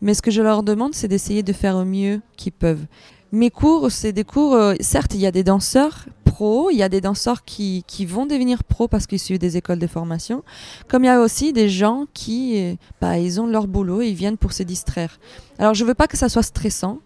mais 0.00 0.14
ce 0.14 0.22
que 0.22 0.30
je 0.30 0.42
leur 0.42 0.62
demande, 0.62 0.94
c'est 0.94 1.08
d'essayer 1.08 1.42
de 1.42 1.52
faire 1.52 1.76
au 1.76 1.84
mieux 1.84 2.20
qu'ils 2.36 2.52
peuvent. 2.52 2.86
Mes 3.30 3.50
cours, 3.50 3.90
c'est 3.90 4.12
des 4.12 4.24
cours, 4.24 4.54
euh, 4.54 4.74
certes, 4.80 5.14
il 5.14 5.20
y 5.20 5.26
a 5.26 5.30
des 5.30 5.44
danseurs 5.44 6.06
pros, 6.24 6.70
il 6.70 6.76
y 6.76 6.82
a 6.82 6.88
des 6.88 7.00
danseurs 7.00 7.44
qui, 7.44 7.84
vont 8.06 8.24
devenir 8.24 8.64
pros 8.64 8.88
parce 8.88 9.06
qu'ils 9.06 9.18
suivent 9.18 9.38
des 9.38 9.56
écoles 9.56 9.78
de 9.78 9.86
formation, 9.86 10.44
comme 10.88 11.04
il 11.04 11.08
y 11.08 11.10
a 11.10 11.20
aussi 11.20 11.52
des 11.52 11.68
gens 11.68 12.06
qui, 12.14 12.78
bah, 13.00 13.18
ils 13.18 13.40
ont 13.40 13.46
leur 13.46 13.66
boulot 13.66 14.02
et 14.02 14.08
ils 14.08 14.14
viennent 14.14 14.38
pour 14.38 14.52
se 14.52 14.62
distraire. 14.62 15.18
Alors, 15.58 15.74
je 15.74 15.84
veux 15.84 15.94
pas 15.94 16.06
que 16.06 16.16
ça 16.16 16.28
soit 16.28 16.42
stressant, 16.42 17.00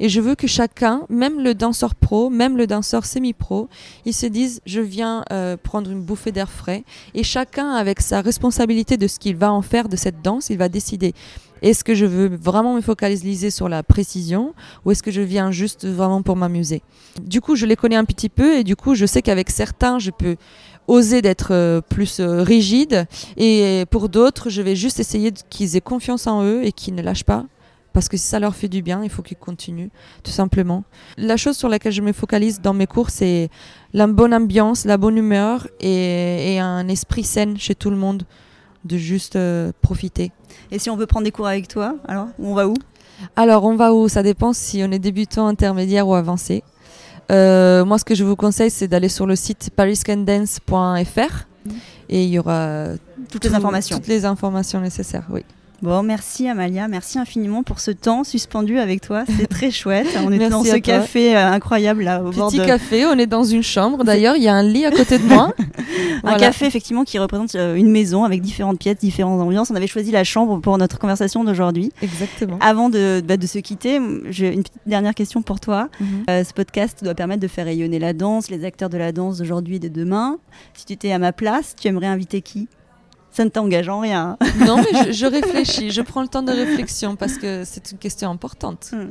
et 0.00 0.08
je 0.08 0.20
veux 0.20 0.34
que 0.34 0.46
chacun, 0.46 1.02
même 1.08 1.40
le 1.40 1.54
danseur 1.54 1.94
pro, 1.94 2.30
même 2.30 2.56
le 2.56 2.66
danseur 2.66 3.04
semi-pro, 3.04 3.68
ils 4.04 4.14
se 4.14 4.26
disent 4.26 4.60
je 4.66 4.80
viens 4.80 5.24
euh, 5.32 5.56
prendre 5.56 5.90
une 5.90 6.02
bouffée 6.02 6.32
d'air 6.32 6.50
frais. 6.50 6.84
Et 7.14 7.22
chacun, 7.22 7.72
avec 7.72 8.00
sa 8.00 8.20
responsabilité 8.20 8.96
de 8.96 9.06
ce 9.06 9.18
qu'il 9.18 9.36
va 9.36 9.52
en 9.52 9.62
faire 9.62 9.88
de 9.88 9.96
cette 9.96 10.22
danse, 10.22 10.50
il 10.50 10.58
va 10.58 10.68
décider. 10.68 11.14
Est-ce 11.62 11.82
que 11.82 11.94
je 11.94 12.04
veux 12.04 12.28
vraiment 12.36 12.74
me 12.74 12.82
focaliser 12.82 13.50
sur 13.50 13.70
la 13.70 13.82
précision 13.82 14.52
ou 14.84 14.90
est-ce 14.90 15.02
que 15.02 15.10
je 15.10 15.22
viens 15.22 15.50
juste 15.50 15.86
vraiment 15.86 16.20
pour 16.20 16.36
m'amuser? 16.36 16.82
Du 17.22 17.40
coup, 17.40 17.56
je 17.56 17.64
les 17.64 17.76
connais 17.76 17.96
un 17.96 18.04
petit 18.04 18.28
peu 18.28 18.58
et 18.58 18.64
du 18.64 18.76
coup, 18.76 18.94
je 18.94 19.06
sais 19.06 19.22
qu'avec 19.22 19.48
certains, 19.50 19.98
je 19.98 20.10
peux 20.10 20.36
oser 20.88 21.22
d'être 21.22 21.52
euh, 21.52 21.80
plus 21.80 22.20
euh, 22.20 22.42
rigide 22.42 23.06
et 23.38 23.84
pour 23.90 24.10
d'autres, 24.10 24.50
je 24.50 24.60
vais 24.60 24.76
juste 24.76 25.00
essayer 25.00 25.32
qu'ils 25.48 25.76
aient 25.76 25.80
confiance 25.80 26.26
en 26.26 26.44
eux 26.44 26.64
et 26.64 26.72
qu'ils 26.72 26.94
ne 26.94 27.00
lâchent 27.00 27.24
pas 27.24 27.46
parce 27.94 28.08
que 28.08 28.16
si 28.16 28.26
ça 28.26 28.40
leur 28.40 28.54
fait 28.56 28.68
du 28.68 28.82
bien, 28.82 29.02
il 29.04 29.08
faut 29.08 29.22
qu'ils 29.22 29.38
continuent, 29.38 29.88
tout 30.24 30.32
simplement. 30.32 30.82
La 31.16 31.36
chose 31.36 31.56
sur 31.56 31.68
laquelle 31.68 31.92
je 31.92 32.02
me 32.02 32.12
focalise 32.12 32.60
dans 32.60 32.74
mes 32.74 32.88
cours, 32.88 33.08
c'est 33.08 33.48
la 33.94 34.08
bonne 34.08 34.34
ambiance, 34.34 34.84
la 34.84 34.98
bonne 34.98 35.16
humeur 35.16 35.68
et, 35.80 36.54
et, 36.54 36.58
un 36.58 36.88
esprit 36.88 37.22
sain 37.22 37.54
chez 37.56 37.76
tout 37.76 37.90
le 37.90 37.96
monde, 37.96 38.24
de 38.84 38.98
juste 38.98 39.36
euh, 39.36 39.70
profiter. 39.80 40.32
Et 40.72 40.80
si 40.80 40.90
on 40.90 40.96
veut 40.96 41.06
prendre 41.06 41.24
des 41.24 41.30
cours 41.30 41.46
avec 41.46 41.68
toi, 41.68 41.94
alors 42.06 42.26
on 42.40 42.52
va 42.52 42.66
où? 42.66 42.74
Alors 43.36 43.64
on 43.64 43.76
va 43.76 43.94
où? 43.94 44.08
Ça 44.08 44.24
dépend 44.24 44.52
si 44.52 44.82
on 44.84 44.90
est 44.90 44.98
débutant, 44.98 45.46
intermédiaire 45.46 46.08
ou 46.08 46.14
avancé. 46.14 46.64
Euh, 47.30 47.84
moi, 47.84 47.98
ce 47.98 48.04
que 48.04 48.16
je 48.16 48.24
vous 48.24 48.36
conseille, 48.36 48.70
c'est 48.70 48.88
d'aller 48.88 49.08
sur 49.08 49.24
le 49.24 49.36
site 49.36 49.70
pariscandance.fr 49.74 50.70
mmh. 50.74 51.70
et 52.10 52.24
il 52.24 52.28
y 52.28 52.40
aura 52.40 52.88
toutes 53.30 53.42
tout, 53.42 53.48
les 53.48 53.54
informations. 53.54 53.96
Toutes 53.96 54.08
les 54.08 54.24
informations 54.24 54.80
nécessaires, 54.80 55.26
oui. 55.30 55.44
Bon, 55.84 56.02
merci 56.02 56.48
Amalia, 56.48 56.88
merci 56.88 57.18
infiniment 57.18 57.62
pour 57.62 57.78
ce 57.78 57.90
temps 57.90 58.24
suspendu 58.24 58.78
avec 58.78 59.02
toi. 59.02 59.24
C'est 59.36 59.46
très 59.46 59.70
chouette. 59.70 60.06
On 60.24 60.32
est 60.32 60.48
dans 60.48 60.64
ce 60.64 60.76
café 60.76 61.36
euh, 61.36 61.46
incroyable 61.46 62.04
là 62.04 62.22
au 62.22 62.30
Petit 62.30 62.38
bord 62.38 62.52
de... 62.52 62.64
café, 62.64 63.04
on 63.04 63.18
est 63.18 63.26
dans 63.26 63.44
une 63.44 63.62
chambre. 63.62 64.02
D'ailleurs, 64.02 64.34
il 64.34 64.42
y 64.42 64.48
a 64.48 64.54
un 64.54 64.62
lit 64.62 64.86
à 64.86 64.90
côté 64.90 65.18
de 65.18 65.24
moi. 65.24 65.52
Un 66.24 66.38
café 66.38 66.64
effectivement 66.64 67.04
qui 67.04 67.18
représente 67.18 67.54
euh, 67.54 67.74
une 67.74 67.90
maison 67.90 68.24
avec 68.24 68.40
différentes 68.40 68.78
pièces, 68.78 68.96
différentes 68.96 69.38
ambiances. 69.42 69.70
On 69.70 69.74
avait 69.74 69.86
choisi 69.86 70.10
la 70.10 70.24
chambre 70.24 70.58
pour 70.58 70.78
notre 70.78 70.98
conversation 70.98 71.44
d'aujourd'hui. 71.44 71.92
Exactement. 72.00 72.56
Avant 72.62 72.88
de, 72.88 73.22
bah, 73.22 73.36
de 73.36 73.46
se 73.46 73.58
quitter, 73.58 74.00
j'ai 74.30 74.54
une 74.54 74.62
petite 74.62 74.80
dernière 74.86 75.14
question 75.14 75.42
pour 75.42 75.60
toi. 75.60 75.90
Mhm. 76.00 76.06
Euh, 76.30 76.44
ce 76.44 76.54
podcast 76.54 77.04
doit 77.04 77.14
permettre 77.14 77.42
de 77.42 77.48
faire 77.48 77.66
rayonner 77.66 77.98
la 77.98 78.14
danse, 78.14 78.48
les 78.50 78.64
acteurs 78.64 78.88
de 78.88 78.96
la 78.96 79.12
danse 79.12 79.36
d'aujourd'hui 79.36 79.76
et 79.76 79.80
de 79.80 79.88
demain. 79.88 80.38
Si 80.72 80.86
tu 80.86 80.94
étais 80.94 81.12
à 81.12 81.18
ma 81.18 81.32
place, 81.32 81.76
tu 81.78 81.88
aimerais 81.88 82.06
inviter 82.06 82.40
qui? 82.40 82.68
Ça 83.34 83.44
ne 83.44 83.50
t'engage 83.50 83.88
en 83.88 83.98
rien. 83.98 84.38
non, 84.66 84.76
mais 84.76 85.12
je, 85.12 85.26
réfléchis, 85.26 85.90
je 85.90 86.02
prends 86.02 86.22
le 86.22 86.28
temps 86.28 86.42
de 86.42 86.52
réflexion 86.52 87.16
parce 87.16 87.36
que 87.36 87.64
c'est 87.64 87.90
une 87.90 87.98
question 87.98 88.30
importante. 88.30 88.90
Hmm. 88.92 89.10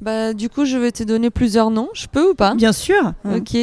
Bah, 0.00 0.32
du 0.32 0.48
coup, 0.48 0.64
je 0.64 0.78
vais 0.78 0.90
te 0.90 1.02
donner 1.02 1.28
plusieurs 1.28 1.70
noms. 1.70 1.90
Je 1.92 2.06
peux 2.06 2.30
ou 2.30 2.34
pas? 2.34 2.54
Bien 2.54 2.72
sûr. 2.72 3.12
Ok. 3.30 3.56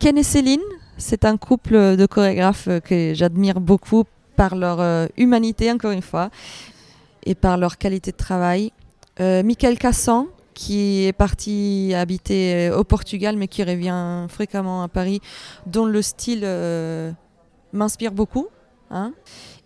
Ken 0.00 0.18
et 0.18 0.22
Céline, 0.24 0.60
c'est 0.96 1.24
un 1.24 1.36
couple 1.36 1.96
de 1.96 2.06
chorégraphes 2.06 2.68
que 2.84 3.12
j'admire 3.14 3.60
beaucoup 3.60 4.02
par 4.34 4.56
leur 4.56 4.80
euh, 4.80 5.06
humanité, 5.16 5.70
encore 5.70 5.92
une 5.92 6.02
fois, 6.02 6.30
et 7.24 7.36
par 7.36 7.56
leur 7.56 7.78
qualité 7.78 8.10
de 8.10 8.16
travail. 8.16 8.72
Euh, 9.20 9.44
Michael 9.44 9.78
Cassan, 9.78 10.26
qui 10.54 11.04
est 11.04 11.12
parti 11.12 11.92
habiter 11.94 12.70
euh, 12.70 12.78
au 12.78 12.82
Portugal, 12.82 13.36
mais 13.36 13.46
qui 13.46 13.62
revient 13.62 14.26
fréquemment 14.28 14.82
à 14.82 14.88
Paris, 14.88 15.20
dont 15.66 15.84
le 15.84 16.02
style 16.02 16.44
m'inspire 17.72 18.10
beaucoup. 18.10 18.48
Hein 18.92 19.12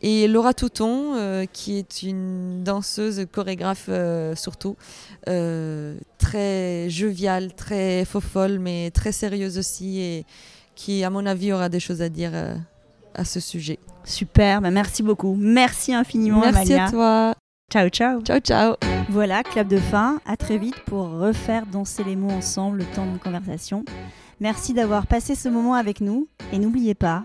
et 0.02 0.28
Laura 0.28 0.52
Touton, 0.52 1.14
euh, 1.14 1.46
qui 1.50 1.78
est 1.78 2.02
une 2.02 2.62
danseuse, 2.62 3.26
chorégraphe 3.32 3.86
euh, 3.88 4.34
surtout, 4.34 4.76
euh, 5.28 5.96
très 6.18 6.90
joviale, 6.90 7.54
très 7.54 8.04
faux-folle, 8.04 8.58
mais 8.58 8.90
très 8.90 9.12
sérieuse 9.12 9.58
aussi, 9.58 10.00
et 10.00 10.26
qui, 10.74 11.02
à 11.02 11.10
mon 11.10 11.24
avis, 11.24 11.52
aura 11.52 11.68
des 11.68 11.80
choses 11.80 12.02
à 12.02 12.08
dire 12.08 12.32
à 13.14 13.24
ce 13.24 13.40
sujet. 13.40 13.78
Super, 14.04 14.60
bah, 14.60 14.70
merci 14.70 15.02
beaucoup. 15.02 15.34
Merci 15.38 15.94
infiniment, 15.94 16.40
Merci 16.40 16.74
à 16.74 16.90
toi. 16.90 17.34
Ciao, 17.72 17.88
ciao. 17.88 18.20
Ciao, 18.20 18.38
ciao. 18.38 18.74
Voilà, 19.08 19.42
clap 19.42 19.66
de 19.66 19.78
fin. 19.78 20.20
À 20.26 20.36
très 20.36 20.58
vite 20.58 20.78
pour 20.86 21.08
refaire 21.08 21.66
danser 21.66 22.04
les 22.04 22.14
mots 22.14 22.30
ensemble 22.30 22.78
le 22.78 22.84
temps 22.84 23.10
de 23.10 23.18
conversation. 23.18 23.84
Merci 24.38 24.74
d'avoir 24.74 25.06
passé 25.06 25.34
ce 25.34 25.48
moment 25.48 25.74
avec 25.74 26.00
nous. 26.00 26.28
Et 26.52 26.58
n'oubliez 26.58 26.94
pas, 26.94 27.24